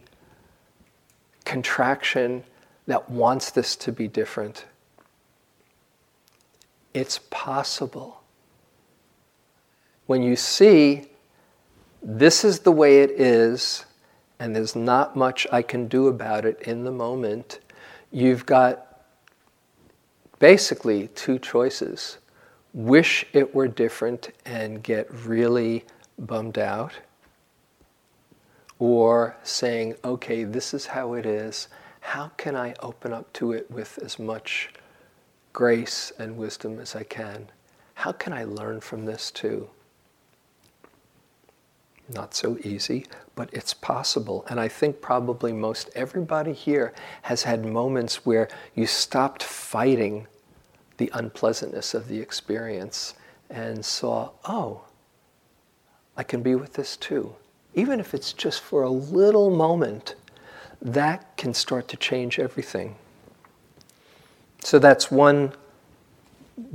[1.46, 2.44] contraction
[2.86, 4.66] that wants this to be different?
[6.94, 8.19] It's possible
[10.10, 11.06] when you see
[12.02, 13.86] this is the way it is,
[14.40, 17.60] and there's not much I can do about it in the moment,
[18.12, 19.04] you've got
[20.40, 22.18] basically two choices
[22.74, 25.86] wish it were different and get really
[26.18, 26.94] bummed out,
[28.80, 31.68] or saying, okay, this is how it is.
[32.00, 34.74] How can I open up to it with as much
[35.54, 37.52] grace and wisdom as I can?
[37.94, 39.70] How can I learn from this too?
[42.12, 43.06] Not so easy,
[43.36, 44.46] but it's possible.
[44.50, 46.94] And I think probably most everybody here
[47.24, 50.26] has had moments where you stopped fighting
[50.98, 53.14] the unpleasantness of the experience
[53.50, 54.82] and saw, oh,
[56.18, 57.36] I can be with this too.
[57.76, 60.16] Even if it's just for a little moment,
[60.82, 62.96] that can start to change everything.
[64.64, 65.54] So that's one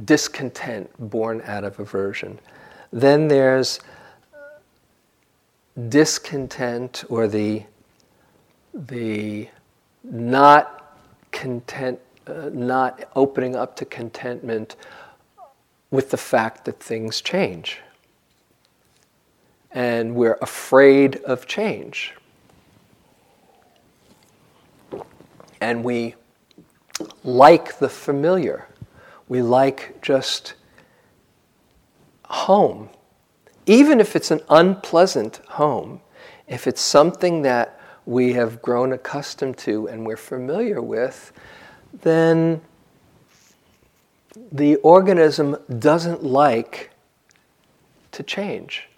[0.05, 2.39] discontent born out of aversion.
[2.93, 3.81] Then there's
[5.89, 7.65] discontent or the
[8.75, 9.49] the
[10.03, 10.99] not
[11.31, 14.77] content, uh, not opening up to contentment
[15.91, 17.81] with the fact that things change.
[19.71, 22.15] And we're afraid of change.
[25.61, 26.15] And we
[27.23, 28.69] like the familiar.
[29.29, 30.55] We like just
[32.27, 32.91] home
[33.67, 36.01] even if it's an unpleasant home,
[36.47, 41.33] if it's something that we have grown accustomed to and we're familiar with,
[42.03, 42.61] then
[44.53, 46.91] the organism doesn't like
[48.13, 48.89] to change.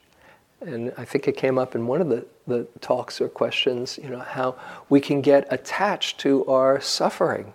[0.60, 4.08] And I think it came up in one of the, the talks or questions, you
[4.08, 4.56] know, how
[4.88, 7.52] we can get attached to our suffering.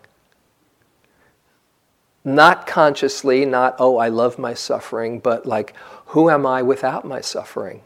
[2.24, 5.76] Not consciously, not, oh, I love my suffering, but like,
[6.08, 7.82] who am I without my suffering?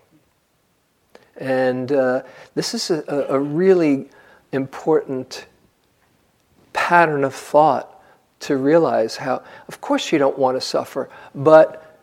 [1.38, 2.23] And uh,
[2.53, 4.09] this is a, a really
[4.51, 5.47] important
[6.73, 7.91] pattern of thought
[8.41, 11.97] to realize how, of course, you don't want to suffer, but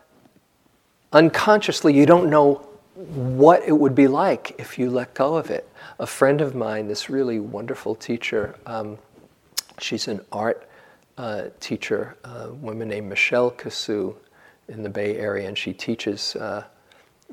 [1.12, 5.68] unconsciously you don't know what it would be like if you let go of it.
[5.99, 8.99] A friend of mine, this really wonderful teacher, um,
[9.78, 10.68] she's an art
[11.19, 14.17] uh, teacher, a woman named Michelle Cassou,
[14.69, 16.65] in the Bay Area, and she teaches uh,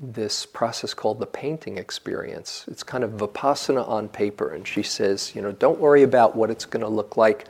[0.01, 2.65] this process called the painting experience.
[2.67, 6.49] It's kind of vipassana on paper, and she says, you know, don't worry about what
[6.49, 7.47] it's going to look like.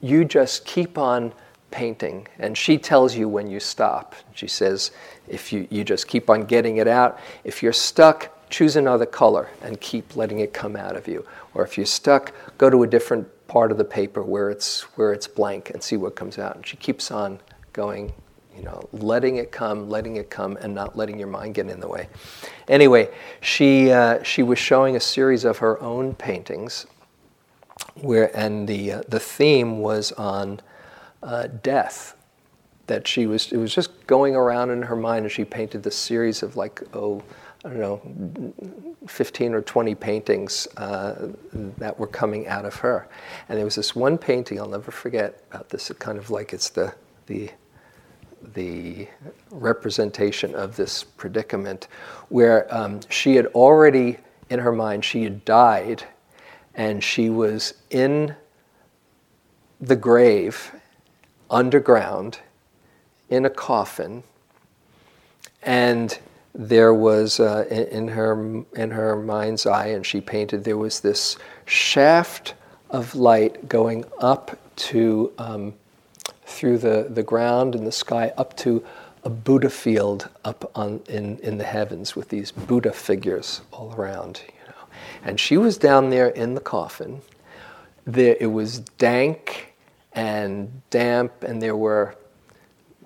[0.00, 1.32] You just keep on
[1.70, 4.14] painting, and she tells you when you stop.
[4.34, 4.90] She says,
[5.28, 9.48] if you, you just keep on getting it out, if you're stuck, choose another color
[9.62, 11.26] and keep letting it come out of you.
[11.54, 15.12] Or if you're stuck, go to a different part of the paper where it's where
[15.12, 16.56] it's blank and see what comes out.
[16.56, 17.40] And she keeps on
[17.72, 18.12] going
[18.56, 21.80] you know, letting it come, letting it come, and not letting your mind get in
[21.80, 22.08] the way.
[22.68, 26.86] Anyway, she uh, she was showing a series of her own paintings,
[27.94, 30.60] where and the uh, the theme was on
[31.22, 32.16] uh, death.
[32.86, 35.96] That she was it was just going around in her mind, and she painted this
[35.96, 37.22] series of like oh,
[37.64, 38.52] I don't know,
[39.06, 41.28] 15 or 20 paintings uh,
[41.78, 43.08] that were coming out of her.
[43.48, 46.52] And there was this one painting, I'll never forget about this, it kind of like
[46.52, 46.94] it's the,
[47.26, 47.50] the,
[48.52, 49.08] the
[49.50, 51.88] representation of this predicament,
[52.28, 54.18] where um, she had already,
[54.50, 56.04] in her mind, she had died,
[56.74, 58.36] and she was in
[59.80, 60.70] the grave,
[61.50, 62.40] underground,
[63.30, 64.22] in a coffin,
[65.62, 66.18] and
[66.54, 70.64] there was uh, in, her in her mind's eye, and she painted.
[70.64, 71.36] There was this
[71.66, 72.54] shaft
[72.90, 75.74] of light going up to um,
[76.46, 78.84] through the, the ground and the sky up to
[79.24, 84.42] a Buddha field up on in, in the heavens with these Buddha figures all around,
[84.46, 84.86] you know.
[85.24, 87.20] And she was down there in the coffin.
[88.04, 89.74] There it was dank
[90.12, 92.14] and damp, and there were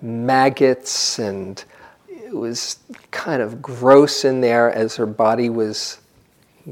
[0.01, 1.63] maggots and
[2.29, 2.77] it was
[3.09, 5.97] kind of gross in there as her body was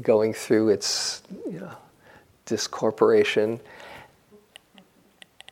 [0.00, 1.72] going through its you know,
[2.46, 3.58] discorporation.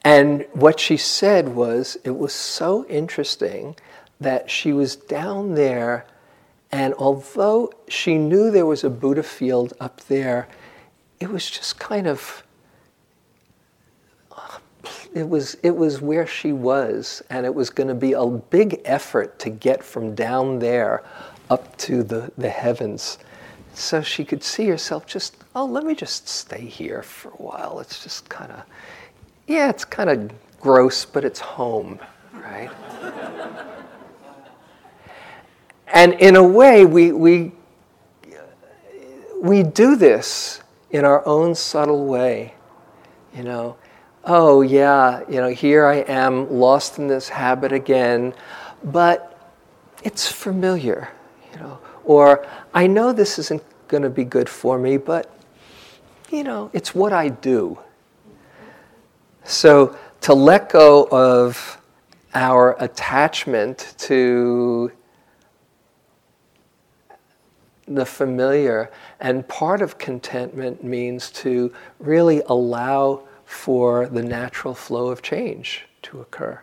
[0.05, 3.75] And what she said was, it was so interesting
[4.21, 6.07] that she was down there,
[6.71, 10.47] and although she knew there was a Buddha field up there,
[11.19, 12.45] it was just kind of
[15.15, 18.81] it was it was where she was and it was going to be a big
[18.85, 21.03] effort to get from down there
[21.51, 23.19] up to the, the heavens.
[23.75, 27.81] So she could see herself just oh let me just stay here for a while.
[27.81, 28.63] It's just kind of
[29.47, 31.99] yeah it's kind of gross but it's home
[32.33, 32.71] right?
[35.89, 37.53] And in a way we we
[39.41, 40.61] we do this
[40.91, 42.55] in our own subtle way
[43.35, 43.77] you know
[44.27, 48.35] oh, yeah, you know, here I am lost in this habit again,
[48.83, 49.55] but
[50.03, 51.09] it's familiar,
[51.53, 55.33] you know, or I know this isn't going to be good for me, but,
[56.31, 57.79] you know, it's what I do.
[59.45, 61.81] So to let go of
[62.35, 64.91] our attachment to
[67.87, 75.23] the familiar, and part of contentment means to really allow for the natural flow of
[75.23, 76.61] change to occur.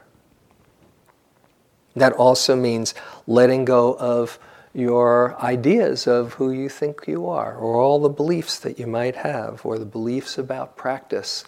[1.95, 2.93] That also means
[3.25, 4.37] letting go of
[4.73, 9.15] your ideas of who you think you are, or all the beliefs that you might
[9.15, 11.43] have, or the beliefs about practice,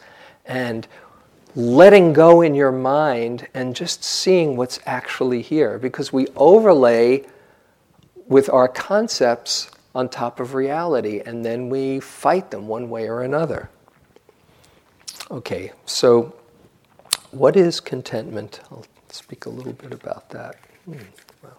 [0.45, 0.87] and
[1.55, 5.79] letting go in your mind and just seeing what's actually here.
[5.79, 7.25] Because we overlay
[8.27, 13.21] with our concepts on top of reality, and then we fight them one way or
[13.21, 13.69] another.
[15.31, 16.35] Okay, so
[17.31, 18.59] what is contentment?
[18.69, 20.57] I'll speak a little bit about that.
[20.85, 20.97] Hmm,
[21.41, 21.57] well.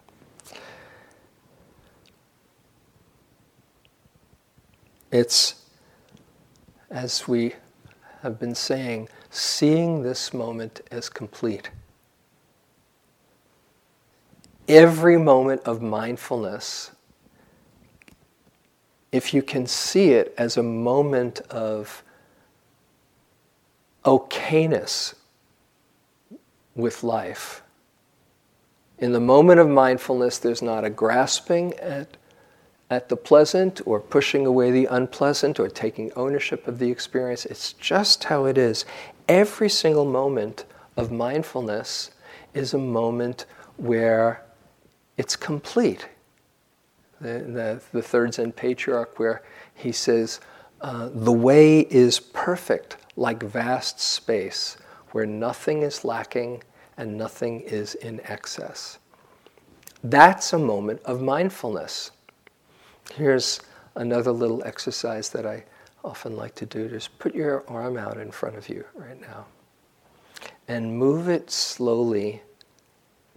[5.11, 5.67] It's,
[6.91, 7.55] as we
[8.23, 11.71] have been saying, seeing this moment as complete.
[14.69, 16.93] Every moment of mindfulness,
[19.11, 22.05] if you can see it as a moment of
[24.07, 25.15] okayness
[26.75, 27.63] with life.
[28.99, 32.17] In the moment of mindfulness, there's not a grasping at,
[32.89, 37.45] at the pleasant or pushing away the unpleasant or taking ownership of the experience.
[37.45, 38.85] It's just how it is.
[39.29, 40.65] Every single moment
[40.97, 42.13] of mindfulness
[42.55, 43.45] is a moment
[43.77, 44.43] where
[45.19, 46.09] it's complete.
[47.21, 49.43] The, the, the third Zen patriarch, where
[49.75, 50.41] he says,
[50.81, 54.77] uh, The way is perfect like vast space
[55.13, 56.63] where nothing is lacking
[56.97, 58.99] and nothing is in excess.
[60.05, 62.11] That's a moment of mindfulness.
[63.15, 63.61] Here's
[63.95, 65.65] another little exercise that I
[66.05, 66.89] often like to do.
[66.89, 69.47] Just put your arm out in front of you right now
[70.69, 72.43] and move it slowly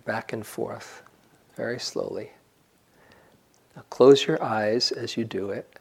[0.06, 1.04] back and forth,
[1.56, 2.32] very slowly.
[3.76, 5.80] Now close your eyes as you do it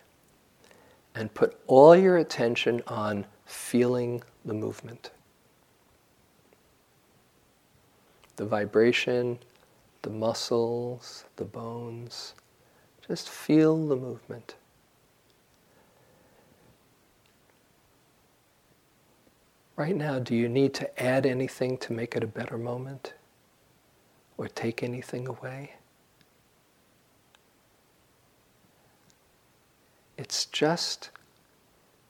[1.14, 5.10] and put all your attention on feeling the movement.
[8.36, 9.38] The vibration,
[10.02, 12.34] the muscles, the bones.
[13.06, 14.54] Just feel the movement.
[19.76, 23.14] Right now, do you need to add anything to make it a better moment?
[24.36, 25.74] Or take anything away?
[30.18, 31.10] It's just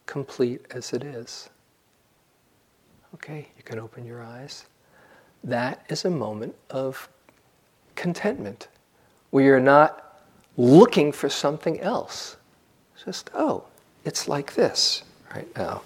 [0.09, 1.51] complete as it is.
[3.15, 4.65] Okay, you can open your eyes.
[5.45, 7.09] That is a moment of
[7.95, 8.69] contentment
[9.31, 10.25] where you're not
[10.57, 12.37] looking for something else.
[13.05, 13.65] Just, oh,
[14.05, 15.05] it's like this
[15.35, 15.83] right now.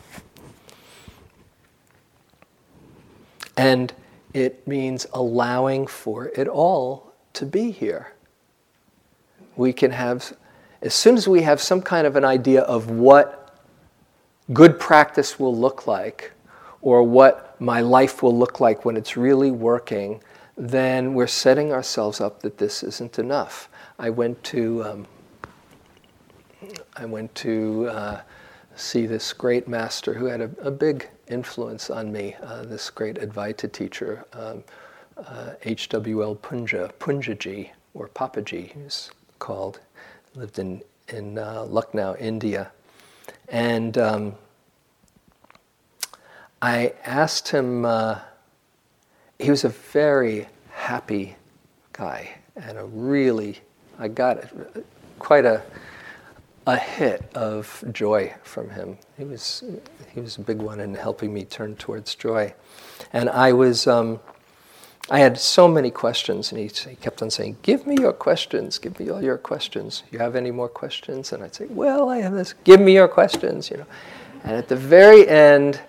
[3.57, 3.93] And
[4.33, 8.12] it means allowing for it all to be here.
[9.57, 10.33] We can have,
[10.81, 13.41] as soon as we have some kind of an idea of what
[14.53, 16.32] good practice will look like,
[16.80, 20.20] or what my life will look like when it's really working,
[20.57, 23.68] then we're setting ourselves up that this isn't enough.
[23.98, 25.07] I went to um,
[26.96, 28.20] I went to uh,
[28.76, 32.36] see this great master who had a, a big influence on me.
[32.42, 34.62] Uh, this great Advaita teacher, um,
[35.16, 36.36] uh, H.W.L.
[36.36, 39.80] Punja Punjaji or Papaji, he's called,
[40.34, 42.70] lived in in uh, Lucknow, India,
[43.49, 44.34] and um,
[46.61, 47.84] I asked him.
[47.84, 48.18] Uh,
[49.43, 51.34] he was a very happy
[51.93, 53.59] guy and a really,
[53.99, 54.45] I got
[55.18, 55.62] quite a,
[56.66, 58.99] a hit of joy from him.
[59.18, 59.64] He was,
[60.14, 62.55] he was a big one in helping me turn towards joy.
[63.12, 64.20] And I was, um,
[65.11, 68.78] I had so many questions, and he, he, kept on saying, Give me your questions,
[68.78, 70.05] give me all your questions.
[70.12, 71.32] You have any more questions?
[71.32, 73.86] And I'd say, Well, I have this, give me your questions, you know.
[74.44, 75.80] And at the very end,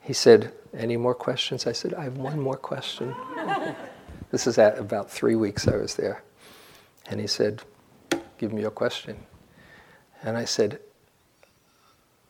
[0.00, 1.66] he said, Any more questions?
[1.66, 3.14] I said, I have one more question.
[4.30, 6.22] this is at about three weeks I was there.
[7.06, 7.62] And he said,
[8.38, 9.16] Give me your question.
[10.22, 10.78] And I said,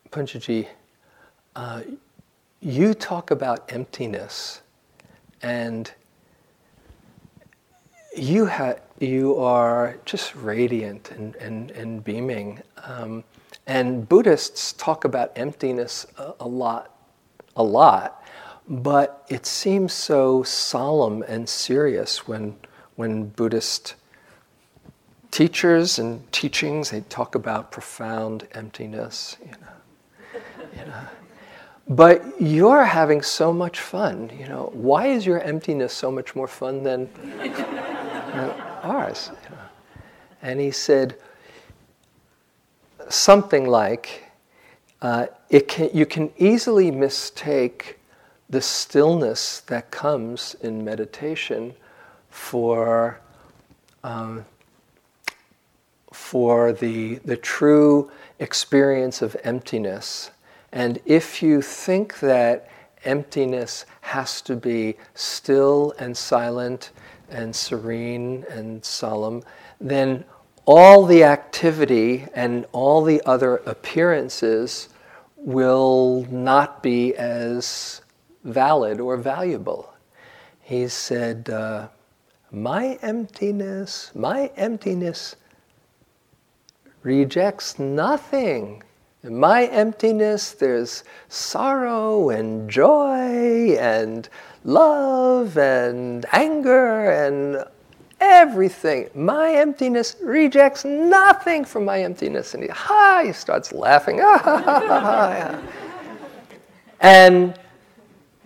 [0.09, 0.67] Punjaji,
[1.55, 1.81] uh,
[2.61, 4.61] you talk about emptiness,
[5.41, 5.91] and
[8.15, 12.61] you, ha- you are just radiant and, and, and beaming.
[12.83, 13.23] Um,
[13.65, 16.93] and Buddhists talk about emptiness a, a lot
[17.57, 18.23] a lot,
[18.69, 22.55] but it seems so solemn and serious when,
[22.95, 23.95] when Buddhist
[25.31, 30.41] teachers and teachings they talk about profound emptiness, you know.
[30.77, 31.07] You know.
[31.89, 34.71] But you're having so much fun, you know.
[34.73, 37.09] Why is your emptiness so much more fun than,
[38.83, 39.31] ours?
[39.43, 39.61] You know?
[40.41, 41.15] And he said
[43.09, 44.23] something like,
[45.01, 47.99] uh, it can, you can easily mistake
[48.49, 51.73] the stillness that comes in meditation
[52.29, 53.19] for,
[54.03, 54.45] um,
[56.11, 58.09] for the, the true
[58.39, 60.31] experience of emptiness.
[60.71, 62.69] And if you think that
[63.05, 66.91] emptiness has to be still and silent
[67.29, 69.43] and serene and solemn,
[69.79, 70.25] then
[70.65, 74.89] all the activity and all the other appearances
[75.37, 78.01] will not be as
[78.43, 79.93] valid or valuable.
[80.61, 81.87] He said, uh,
[82.51, 85.37] My emptiness, my emptiness
[87.03, 88.83] rejects nothing.
[89.27, 94.29] In my emptiness, there's sorrow and joy and
[94.63, 97.65] love and anger and
[98.21, 99.09] everything.
[99.13, 102.53] My emptiness rejects nothing from my emptiness.
[102.53, 104.21] And he, ha, he starts laughing.
[107.01, 107.59] and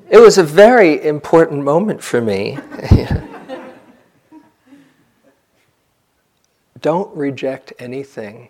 [0.10, 2.58] it was a very important moment for me.
[6.82, 8.50] Don't reject anything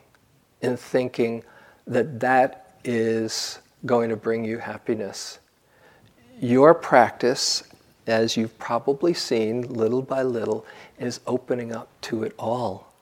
[0.61, 1.43] in thinking
[1.87, 5.39] that that is going to bring you happiness.
[6.39, 7.63] Your practice
[8.07, 10.65] as you've probably seen little by little,
[10.99, 12.93] is opening up to it all.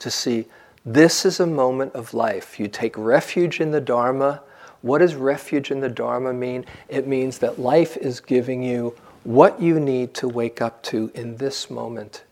[0.00, 0.46] To see
[0.84, 2.58] this is a moment of life.
[2.58, 4.42] You take refuge in the Dharma.
[4.82, 6.64] What does refuge in the Dharma mean?
[6.88, 11.36] It means that life is giving you what you need to wake up to in
[11.36, 12.24] this moment.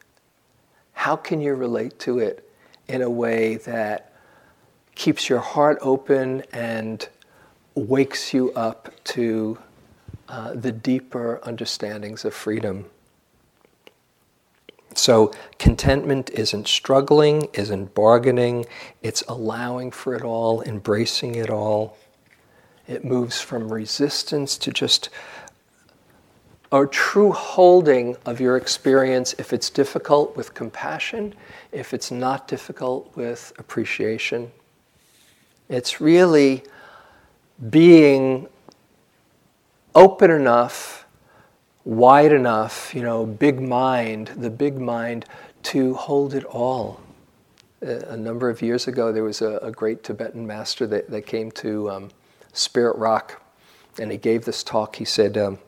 [0.93, 2.49] How can you relate to it
[2.89, 4.06] in a way that
[4.97, 7.09] keeps your heart open and
[7.77, 9.59] wakes you up to
[10.29, 12.87] uh, the deeper understandings of freedom.
[14.95, 18.65] So, contentment isn't struggling, isn't bargaining,
[19.03, 21.99] it's allowing for it all, embracing it all.
[22.89, 25.11] It moves from resistance to just
[26.73, 31.35] a true holding of your experience if it's difficult with compassion,
[31.73, 34.51] if it's not difficult with appreciation.
[35.69, 36.63] It's really
[37.71, 38.49] being
[39.95, 41.07] open enough,
[41.85, 45.25] wide enough, you know, big mind, the big mind
[45.65, 47.01] to hold it all.
[47.81, 51.51] A number of years ago, there was a, a great Tibetan master that, that came
[51.53, 52.11] to um,
[52.53, 53.43] Spirit Rock,
[53.99, 54.97] and he gave this talk.
[54.97, 55.59] He said, um,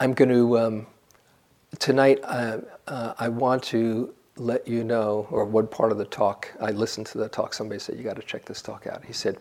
[0.00, 0.86] I'm going to, um,
[1.78, 6.50] tonight, uh, uh, I want to let you know, or one part of the talk,
[6.60, 9.04] I listened to the talk, somebody said, You got to check this talk out.
[9.04, 9.38] He said,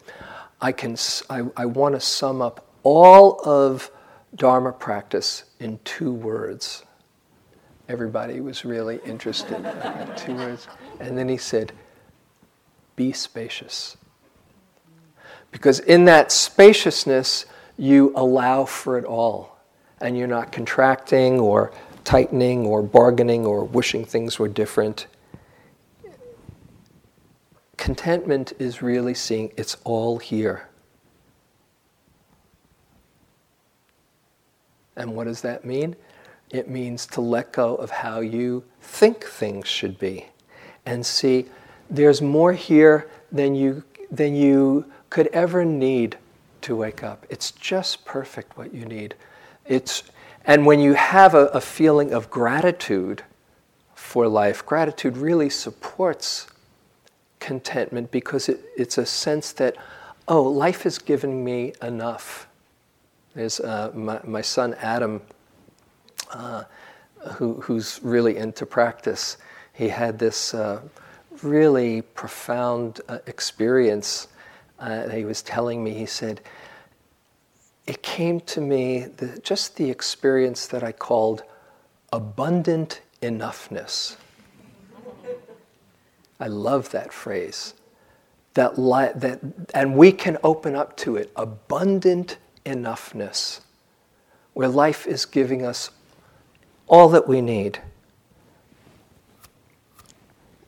[0.60, 0.96] I, can,
[1.30, 3.90] I, I want to sum up all of
[4.36, 6.84] Dharma practice in two words.
[7.88, 9.58] Everybody was really interested.
[9.58, 10.68] in two words.
[11.00, 11.72] And then he said,
[12.96, 13.98] Be spacious.
[15.52, 17.46] Because in that spaciousness,
[17.78, 19.58] you allow for it all.
[20.00, 21.72] And you're not contracting or
[22.12, 25.08] tightening or bargaining or wishing things were different.
[27.78, 30.68] Contentment is really seeing it's all here.
[34.98, 35.96] And what does that mean?
[36.50, 40.26] It means to let go of how you think things should be
[40.86, 41.46] and see
[41.90, 46.18] there's more here than you, than you could ever need
[46.64, 47.26] to wake up.
[47.30, 49.16] It's just perfect what you need.
[49.66, 50.04] It's,
[50.46, 53.24] and when you have a, a feeling of gratitude
[53.94, 56.48] for life, gratitude really supports
[57.40, 59.76] contentment because it, it's a sense that,
[60.28, 62.48] oh, life has given me enough.
[63.36, 65.22] There's uh, my, my, son Adam,
[66.32, 66.64] uh,
[67.34, 69.38] who, who's really into practice.
[69.74, 70.82] He had this uh,
[71.42, 74.28] really profound uh, experience.
[74.80, 76.42] Uh, he was telling me, he said,
[77.92, 81.44] it came to me the, just the experience that I called
[82.14, 84.16] abundant enoughness.
[86.40, 87.74] I love that phrase.
[88.54, 89.42] That, li- that,
[89.74, 93.60] and we can open up to it abundant enoughness,
[94.54, 95.90] where life is giving us
[96.88, 97.82] all that we need.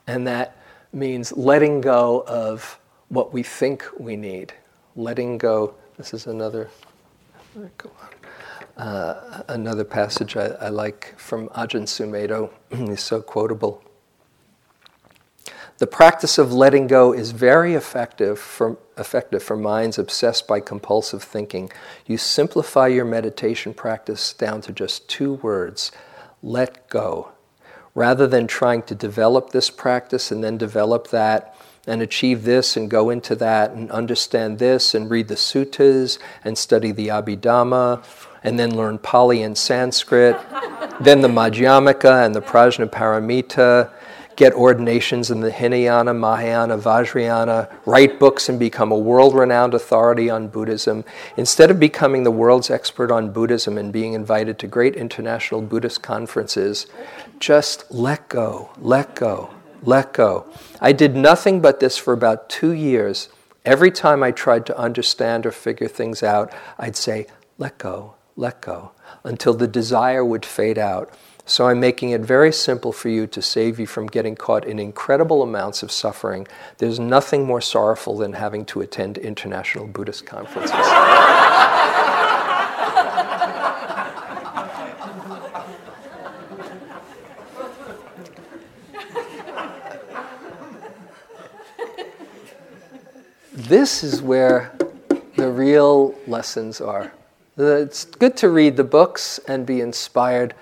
[0.08, 0.58] And that
[0.92, 4.52] means letting go of what we think we need.
[4.98, 6.70] Letting go, this is another
[8.78, 12.50] uh, another passage I, I, like from Ajahn Sumedho
[12.90, 13.84] is so quotable.
[15.78, 21.24] The practice of letting go is very effective for, effective for minds obsessed by compulsive
[21.24, 21.72] thinking.
[22.06, 25.92] You simplify your meditation practice down to just two words
[26.42, 27.30] let go.
[27.96, 31.56] Rather than trying to develop this practice and then develop that,
[31.86, 36.58] and achieve this and go into that and understand this and read the suttas and
[36.58, 38.04] study the Abhidhamma
[38.44, 40.38] and then learn Pali and Sanskrit,
[41.02, 43.92] then the Madhyamaka and the Prajnaparamita,
[44.36, 50.28] get ordinations in the Hinayana, Mahayana, Vajrayana, write books and become a world renowned authority
[50.28, 51.06] on Buddhism.
[51.38, 56.02] Instead of becoming the world's expert on Buddhism and being invited to great international Buddhist
[56.02, 56.88] conferences,
[57.40, 59.52] just let go, let go
[59.84, 60.46] let go.
[60.82, 63.30] I did nothing but this for about two years.
[63.66, 67.28] Every time I tried to understand or figure things out, I'd say,
[67.58, 68.92] let go, let go,
[69.24, 71.14] until the desire would fade out.
[71.46, 74.80] So I'm making it very simple for you to save you from getting caught in
[74.80, 76.48] incredible amounts of suffering.
[76.78, 80.72] There's nothing more sorrowful than having to attend international Buddhist conferences.
[93.54, 94.72] this is where
[95.36, 97.14] the real lessons are.
[97.56, 100.56] It's good to read the books and be inspired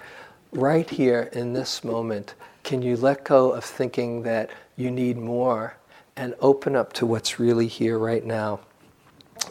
[0.52, 2.36] right here in this moment.
[2.64, 5.78] Can you let go of thinking that you need more
[6.18, 8.60] and open up to what's really here right now?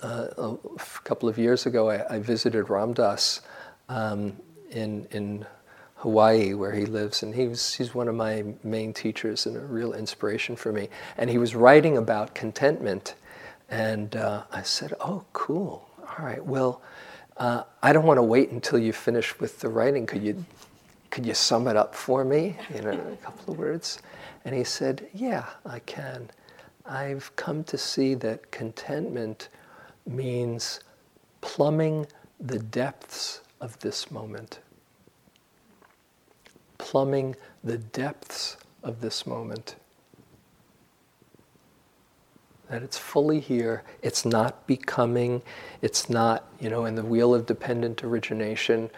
[0.03, 0.59] Uh, a
[1.05, 3.41] couple of years ago, I, I visited Ram Dass
[3.89, 4.37] um,
[4.71, 5.47] in, in
[5.97, 9.61] Hawaii, where he lives, and he was, he's one of my main teachers and a
[9.61, 10.91] real inspiration for me.
[11.17, 13.15] And he was writing about contentment
[13.71, 15.89] and uh, I said, Oh, cool.
[16.01, 16.45] All right.
[16.45, 16.83] Well,
[17.37, 20.07] uh, I don't want to wait until you finish with the writing.
[20.07, 20.45] Could you,
[21.11, 24.01] could you sum it up for me in a, couple of words?
[24.45, 26.31] And he said, Yeah, I can.
[26.85, 29.49] I've come to see that contentment
[30.07, 30.81] means
[31.41, 32.07] plumbing
[32.41, 34.59] the depths of this moment.
[36.79, 39.77] Plumbing the depths of this moment
[42.71, 43.83] that it's fully here.
[44.01, 45.43] It's not becoming,
[45.83, 48.91] it's not, you know, in the wheel of dependent origination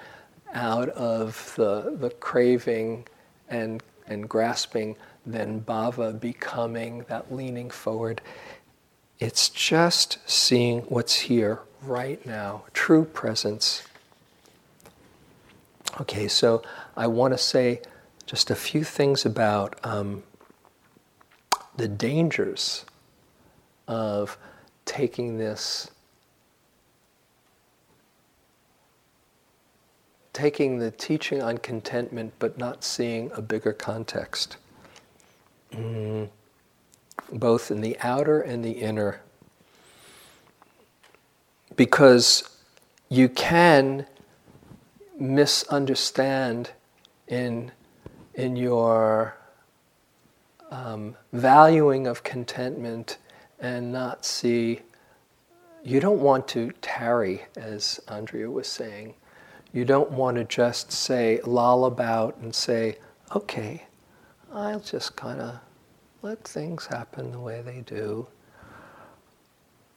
[0.53, 3.07] out of the, the craving
[3.49, 8.21] and, and grasping, then bhava becoming, that leaning forward.
[9.19, 13.85] It's just seeing what's here right now, true presence.
[15.99, 16.63] Okay, so
[16.95, 17.81] I want to say
[18.27, 20.25] just a few things about um,
[21.75, 22.85] the dangers
[23.93, 24.39] of
[24.87, 25.91] taking this,
[30.33, 34.57] taking the teaching on contentment but not seeing a bigger context.
[37.33, 39.21] both in the outer and the inner.
[41.77, 42.49] Because
[43.09, 44.07] you can
[45.19, 46.71] misunderstand
[47.29, 47.73] in,
[48.35, 49.37] in your
[50.71, 53.19] um, valuing of contentment
[53.63, 54.81] and not see,
[55.85, 59.15] you don't want to tarry, as Andrea was saying.
[59.73, 62.99] You don't want to just say, loll about and say,
[63.35, 63.85] okay,
[64.53, 65.61] I'll just kind of
[66.21, 68.27] let things happen the way they do.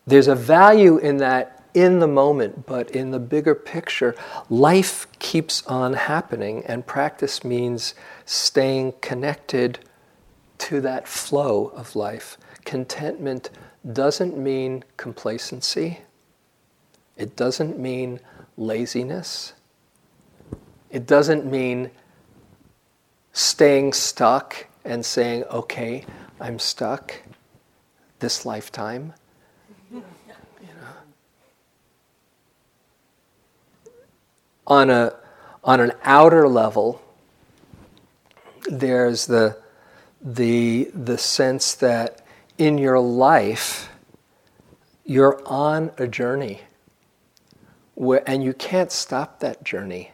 [0.08, 4.16] There's a value in that in the moment, but in the bigger picture,
[4.50, 7.94] life keeps on happening, and practice means
[8.24, 9.80] staying connected
[10.58, 12.38] to that flow of life.
[12.66, 13.50] Contentment
[13.94, 16.00] doesn't mean complacency,
[17.16, 18.20] it doesn't mean
[18.58, 19.54] laziness,
[20.90, 21.92] it doesn't mean
[23.32, 26.06] staying stuck and saying, okay,
[26.40, 27.14] I'm stuck
[28.20, 29.14] this lifetime.
[34.68, 35.14] on a
[35.64, 37.02] on an outer level,
[38.68, 39.58] there's the
[40.22, 42.25] the the sense that
[42.58, 43.90] in your life
[45.06, 46.62] you're on a journey
[48.26, 50.12] and you can't stop that journey.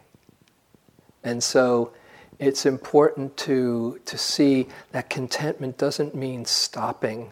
[1.23, 1.93] And so
[2.39, 7.31] it's important to, to see that contentment doesn't mean stopping.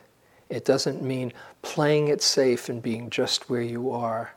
[0.50, 4.34] It doesn't mean playing it safe and being just where you are.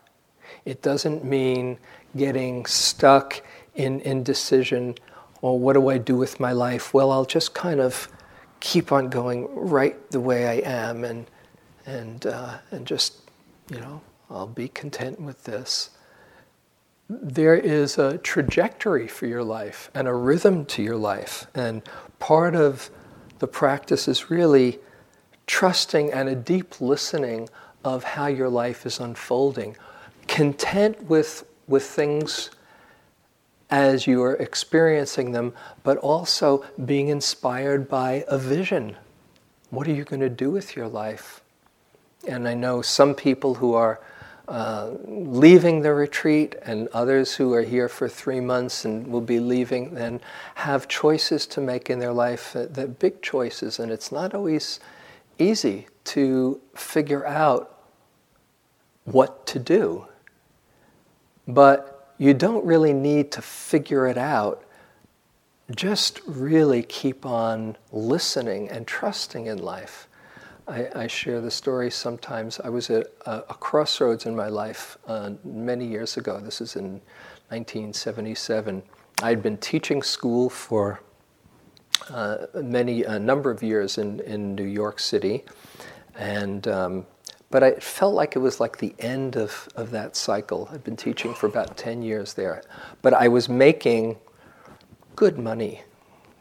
[0.65, 1.79] It doesn't mean
[2.17, 3.43] getting stuck
[3.75, 4.97] in indecision.
[5.41, 6.93] Well, what do I do with my life?
[6.93, 8.09] Well, I'll just kind of
[8.63, 11.27] keep on going right the way I am, and
[11.85, 13.31] and uh, and just
[13.71, 14.01] you know
[14.31, 15.91] I'll be content with this.
[17.11, 21.83] There is a trajectory for your life and a rhythm to your life, and
[22.19, 22.91] part of
[23.41, 24.79] the practice is really
[25.47, 27.49] trusting and a deep listening
[27.85, 29.77] of how your life is unfolding
[30.29, 32.51] content with, with things
[33.73, 38.95] as you are experiencing them, but also being inspired by a vision.
[39.71, 41.41] What are you going to do with your life?
[42.29, 43.99] And I know some people who are
[44.47, 49.41] uh, leaving the retreat and others who are here for three months and will be
[49.41, 50.21] leaving and
[50.57, 54.81] have choices to make in their life, uh, that big choices, and it's not always
[55.39, 57.79] easy to figure out
[59.05, 60.07] what to do.
[61.49, 61.92] But
[62.23, 64.63] you don't really need to figure it out.
[65.75, 70.07] Just really keep on listening and trusting in life.
[70.69, 72.61] I, I share the story sometimes.
[72.61, 76.39] I was at a, a crossroads in my life uh, many years ago.
[76.39, 77.01] This is in
[77.49, 78.85] 1977.
[79.21, 81.01] I had been teaching school for
[82.09, 85.43] uh, many a number of years in, in New York City,
[86.15, 87.05] and um,
[87.53, 90.71] but I felt like it was like the end of, of that cycle.
[90.73, 92.63] I'd been teaching for about 10 years there.
[93.03, 94.17] But I was making
[95.17, 95.83] good money,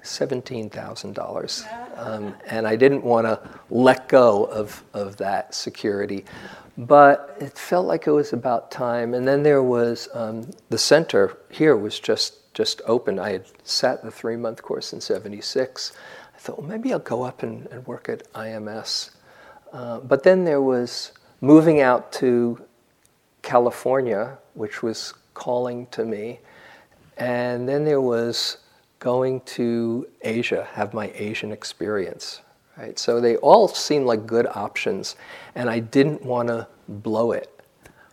[0.03, 1.97] $17,000.
[1.99, 6.23] Um, and I didn't want to let go of, of that security.
[6.77, 9.13] But it felt like it was about time.
[9.13, 13.19] And then there was um, the center here was just, just open.
[13.19, 15.91] I had sat the three month course in 76.
[16.33, 19.09] I thought, well, maybe I'll go up and, and work at IMS.
[19.71, 22.61] Uh, but then there was moving out to
[23.41, 26.39] California, which was calling to me.
[27.17, 28.57] And then there was
[28.99, 32.41] going to Asia, have my Asian experience.
[32.77, 32.97] Right?
[32.97, 35.15] So they all seemed like good options,
[35.55, 37.49] and I didn't want to blow it.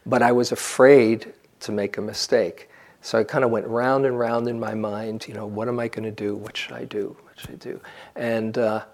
[0.04, 2.68] But I was afraid to make a mistake.
[3.00, 5.78] So I kind of went round and round in my mind, you know, what am
[5.78, 6.34] I going to do?
[6.34, 7.16] What should I do?
[7.24, 7.80] What should I do?
[8.16, 8.84] And uh,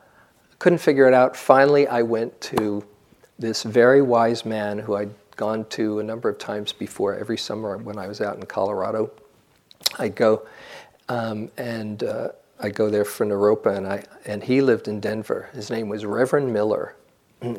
[0.64, 1.36] couldn't figure it out.
[1.36, 2.82] Finally, I went to
[3.38, 7.76] this very wise man who I'd gone to a number of times before every summer
[7.76, 9.10] when I was out in Colorado.
[9.98, 10.46] I'd go
[11.10, 12.28] um, and uh,
[12.60, 15.50] I'd go there for Naropa, and, I, and he lived in Denver.
[15.52, 16.96] His name was Reverend Miller.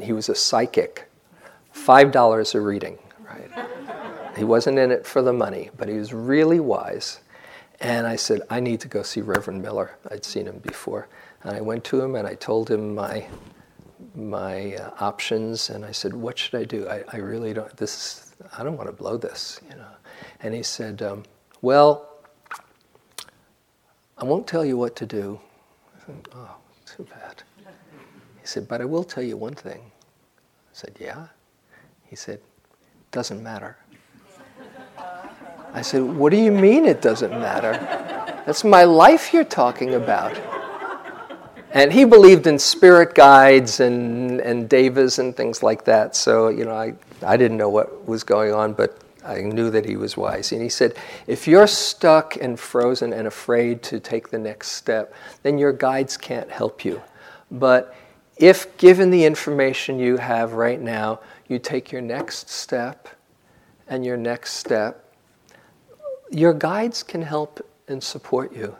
[0.01, 1.08] He was a psychic,
[1.76, 3.68] $5 a reading, right?
[4.36, 7.20] he wasn't in it for the money, but he was really wise.
[7.80, 9.95] And I said, I need to go see Reverend Miller.
[10.10, 11.08] I'd seen him before.
[11.46, 13.28] And I went to him and I told him my
[14.16, 16.88] my uh, options, and I said, "What should I do?
[16.88, 17.76] I, I really don't.
[17.78, 19.96] This I don't want to blow this, you know."
[20.41, 21.24] And he said, um,
[21.62, 22.10] "Well,
[24.18, 25.39] I won't tell you what to do."
[25.96, 27.43] I said, "Oh, too bad."
[28.41, 31.28] He said, "But I will tell you one thing." I said, "Yeah."
[32.06, 32.39] He said,
[33.12, 33.78] "Doesn't matter."
[35.76, 37.74] I said, What do you mean it doesn't matter?
[38.46, 40.34] That's my life you're talking about.
[41.76, 46.15] And he believed in spirit guides and, and devas and things like that.
[46.15, 49.84] So, you know, I, I didn't know what was going on, but I knew that
[49.84, 50.53] he was wise.
[50.53, 50.95] And he said,
[51.28, 55.13] if you're stuck and frozen and afraid to take the next step,
[55.43, 57.01] then your guides can't help you.
[57.51, 57.93] But
[58.38, 61.19] if, given the information you have right now,
[61.49, 63.09] you take your next step
[63.89, 65.13] and your next step,
[66.32, 68.78] your guides can help and support you.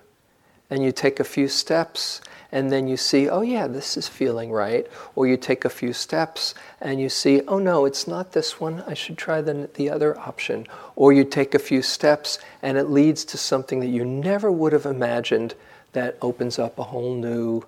[0.70, 2.22] And you take a few steps
[2.52, 4.88] and then you see, oh yeah, this is feeling right.
[5.16, 8.84] Or you take a few steps and you see, oh no, it's not this one,
[8.88, 10.68] I should try the, the other option.
[10.96, 14.74] Or you take a few steps and it leads to something that you never would
[14.74, 15.56] have imagined
[15.94, 17.64] that opens up a whole new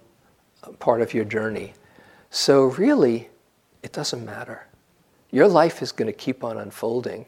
[0.64, 1.74] uh, part of your journey.
[2.30, 3.30] So, really,
[3.84, 4.68] it doesn't matter.
[5.32, 7.26] Your life is going to keep on unfolding.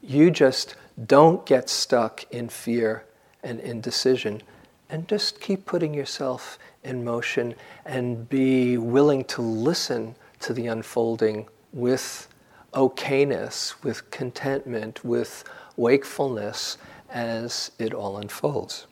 [0.00, 0.74] You just
[1.06, 3.04] don't get stuck in fear
[3.42, 4.42] and indecision
[4.90, 7.54] and just keep putting yourself in motion
[7.84, 12.28] and be willing to listen to the unfolding with
[12.74, 15.44] okayness, with contentment, with
[15.76, 16.78] wakefulness
[17.10, 18.86] as it all unfolds.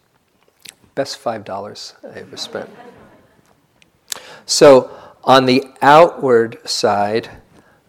[0.94, 2.70] Best $5 I ever spent.
[4.46, 4.90] So,
[5.22, 7.30] on the outward side,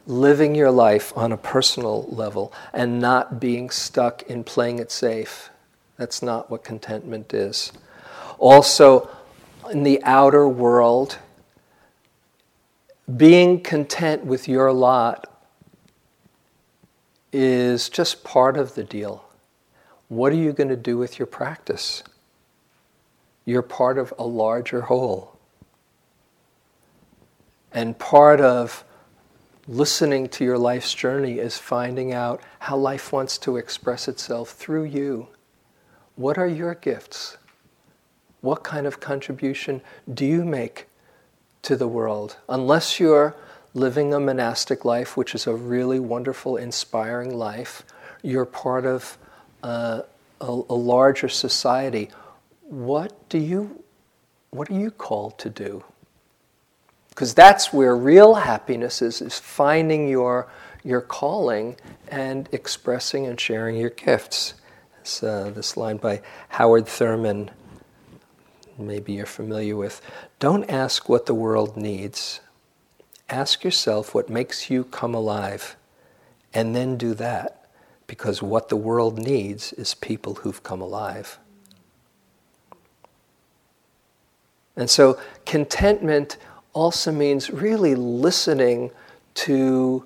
[0.06, 5.50] living your life on a personal level and not being stuck in playing it safe.
[5.98, 7.72] That's not what contentment is.
[8.38, 9.10] Also,
[9.72, 11.18] in the outer world,
[13.18, 15.28] being content with your lot
[17.34, 19.26] is just part of the deal.
[20.10, 22.04] What are you going to do with your practice?
[23.46, 25.38] You're part of a larger whole.
[27.74, 28.84] And part of
[29.68, 34.84] listening to your life's journey is finding out how life wants to express itself through
[34.84, 35.30] you.
[36.16, 37.38] What are your gifts?
[38.42, 39.82] What kind of contribution
[40.12, 40.88] do you make
[41.62, 42.38] to the world?
[42.50, 43.36] Unless you're
[43.74, 47.84] living a monastic life, which is a really wonderful, inspiring life,
[48.22, 49.18] you're part of
[49.64, 50.02] uh,
[50.42, 52.10] a, a larger society.
[52.64, 53.84] What do you,
[54.50, 55.84] what are you called to do?
[57.10, 60.48] Because that's where real happiness is, is finding your,
[60.84, 61.76] your calling
[62.08, 64.56] and expressing and sharing your gifts.
[65.22, 67.50] Uh, this line by Howard Thurman,
[68.82, 70.02] maybe you're familiar with.
[70.40, 72.42] Don't ask what the world needs.
[73.30, 75.76] Ask yourself what makes you come alive,
[76.54, 77.70] and then do that,
[78.08, 81.40] because what the world needs is people who've come alive.
[84.76, 86.38] And so, contentment
[86.74, 88.92] also means really listening
[89.34, 90.06] to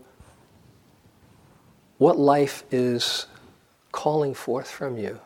[1.97, 3.27] what life is
[3.91, 5.21] calling forth from you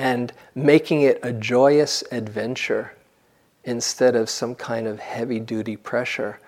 [0.00, 2.92] and making it a joyous adventure
[3.64, 6.40] instead of some kind of heavy duty pressure.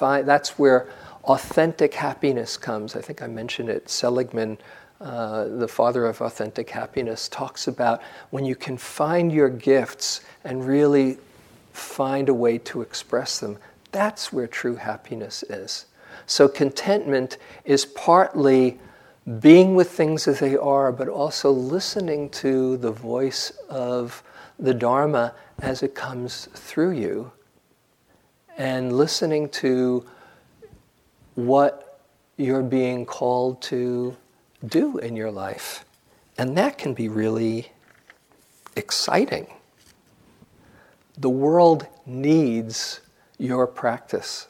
[0.00, 0.88] That's where
[1.22, 2.96] authentic happiness comes.
[2.96, 3.88] I think I mentioned it.
[3.88, 4.58] Seligman,
[5.00, 10.66] uh, the father of authentic happiness, talks about when you can find your gifts and
[10.66, 11.18] really
[11.72, 13.56] find a way to express them.
[13.92, 15.86] That's where true happiness is.
[16.26, 18.80] So, contentment is partly
[19.40, 24.22] being with things as they are, but also listening to the voice of
[24.58, 27.32] the Dharma as it comes through you
[28.56, 30.04] and listening to
[31.34, 32.00] what
[32.36, 34.16] you're being called to
[34.66, 35.84] do in your life.
[36.36, 37.72] And that can be really
[38.76, 39.46] exciting.
[41.16, 43.00] The world needs
[43.38, 44.46] your practice.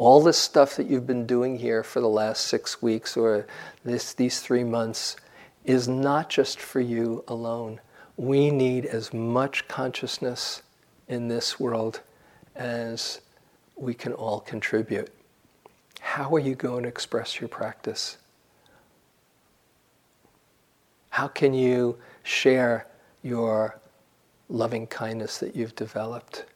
[0.00, 3.46] All this stuff that you've been doing here for the last six weeks or
[3.84, 5.14] this, these three months
[5.66, 7.82] is not just for you alone.
[8.16, 10.62] We need as much consciousness
[11.06, 12.00] in this world
[12.56, 13.20] as
[13.76, 15.12] we can all contribute.
[16.00, 18.16] How are you going to express your practice?
[21.10, 22.86] How can you share
[23.22, 23.78] your
[24.48, 26.46] loving kindness that you've developed?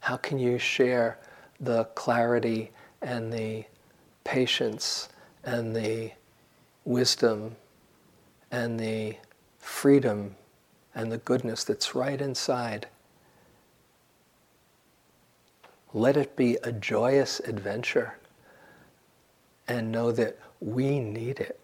[0.00, 1.20] How can you share
[1.60, 2.72] the clarity
[3.02, 3.64] and the
[4.24, 5.08] patience
[5.44, 6.12] and the
[6.84, 7.56] wisdom
[8.50, 9.16] and the
[9.58, 10.36] freedom
[10.94, 12.88] and the goodness that's right inside?
[15.92, 18.16] Let it be a joyous adventure
[19.66, 21.58] and know that we need it.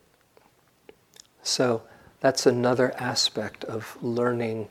[1.42, 1.82] So
[2.20, 4.68] that's another aspect of learning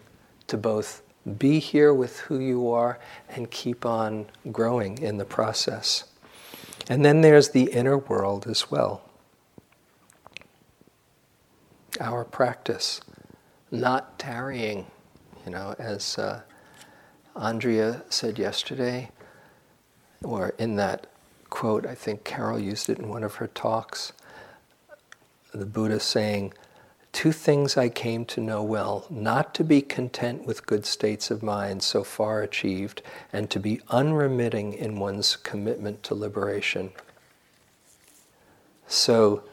[0.47, 1.01] to both
[1.37, 2.99] be here with who you are
[3.29, 6.03] and keep on growing in the process.
[6.87, 9.01] And then there's the inner world as well.
[11.99, 13.01] Our practice,
[13.71, 14.85] not tarrying.
[15.45, 16.41] You know, as uh,
[17.35, 19.11] Andrea said yesterday,
[20.23, 21.07] or in that
[21.49, 24.11] quote, I think Carol used it in one of her talks.
[25.53, 26.53] The Buddha saying,
[27.15, 31.41] Two things I came to know well not to be content with good states of
[31.41, 33.01] mind so far achieved,
[33.31, 36.91] and to be unremitting in one's commitment to liberation.
[38.87, 39.43] So,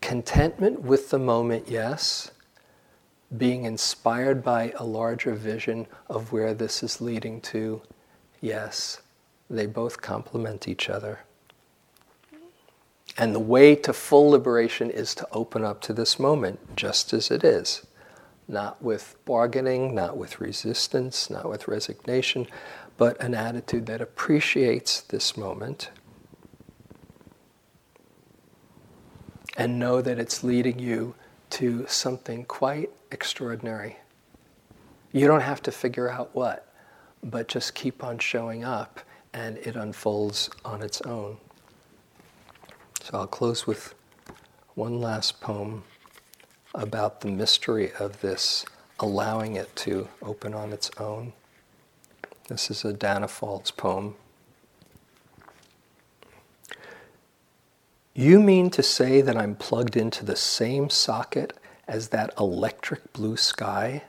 [0.00, 2.32] contentment with the moment, yes.
[3.34, 7.80] Being inspired by a larger vision of where this is leading to,
[8.40, 9.02] yes.
[9.48, 11.20] They both complement each other.
[13.18, 17.32] And the way to full liberation is to open up to this moment just as
[17.32, 17.84] it is.
[18.46, 22.46] Not with bargaining, not with resistance, not with resignation,
[22.96, 25.90] but an attitude that appreciates this moment
[29.56, 31.16] and know that it's leading you
[31.50, 33.96] to something quite extraordinary.
[35.10, 36.72] You don't have to figure out what,
[37.24, 39.00] but just keep on showing up
[39.34, 41.38] and it unfolds on its own.
[43.10, 43.94] So I'll close with
[44.74, 45.84] one last poem
[46.74, 48.66] about the mystery of this,
[49.00, 51.32] allowing it to open on its own.
[52.48, 54.14] This is a Danna Faulds poem.
[58.12, 61.54] You mean to say that I'm plugged into the same socket
[61.86, 64.02] as that electric blue sky?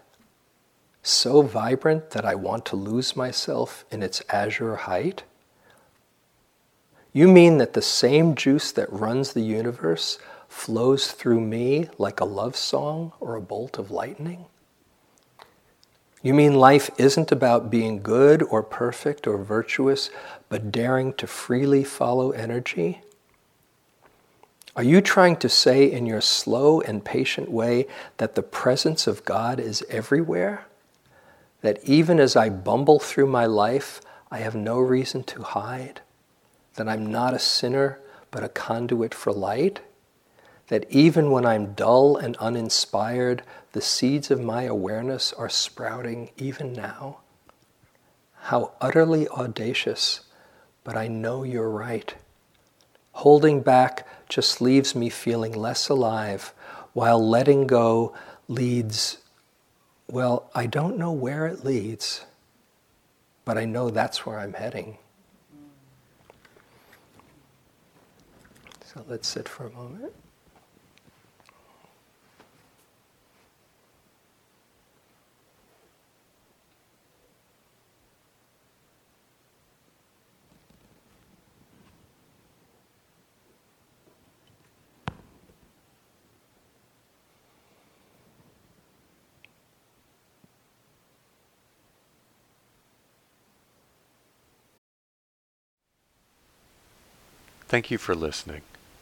[1.03, 5.23] So vibrant that I want to lose myself in its azure height?
[7.11, 12.25] You mean that the same juice that runs the universe flows through me like a
[12.25, 14.45] love song or a bolt of lightning?
[16.21, 20.09] You mean life isn't about being good or perfect or virtuous,
[20.49, 23.01] but daring to freely follow energy?
[24.75, 27.87] Are you trying to say in your slow and patient way
[28.17, 30.65] that the presence of God is everywhere?
[31.61, 33.99] That even as I bumble through my life,
[34.29, 36.01] I have no reason to hide?
[36.75, 37.99] That I'm not a sinner,
[38.31, 39.81] but a conduit for light,
[40.67, 46.73] that even when I'm dull and uninspired, the seeds of my awareness are sprouting even
[46.73, 47.19] now.
[48.43, 50.21] How utterly audacious,
[50.83, 52.13] but I know you're right.
[53.13, 56.53] Holding back just leaves me feeling less alive,
[56.93, 58.13] while letting go
[58.47, 59.17] leads,
[60.07, 62.25] well, I don't know where it leads,
[63.45, 64.97] but I know that's where I'm heading.
[69.07, 70.13] Let's sit for a moment.
[97.67, 98.63] Thank you for listening.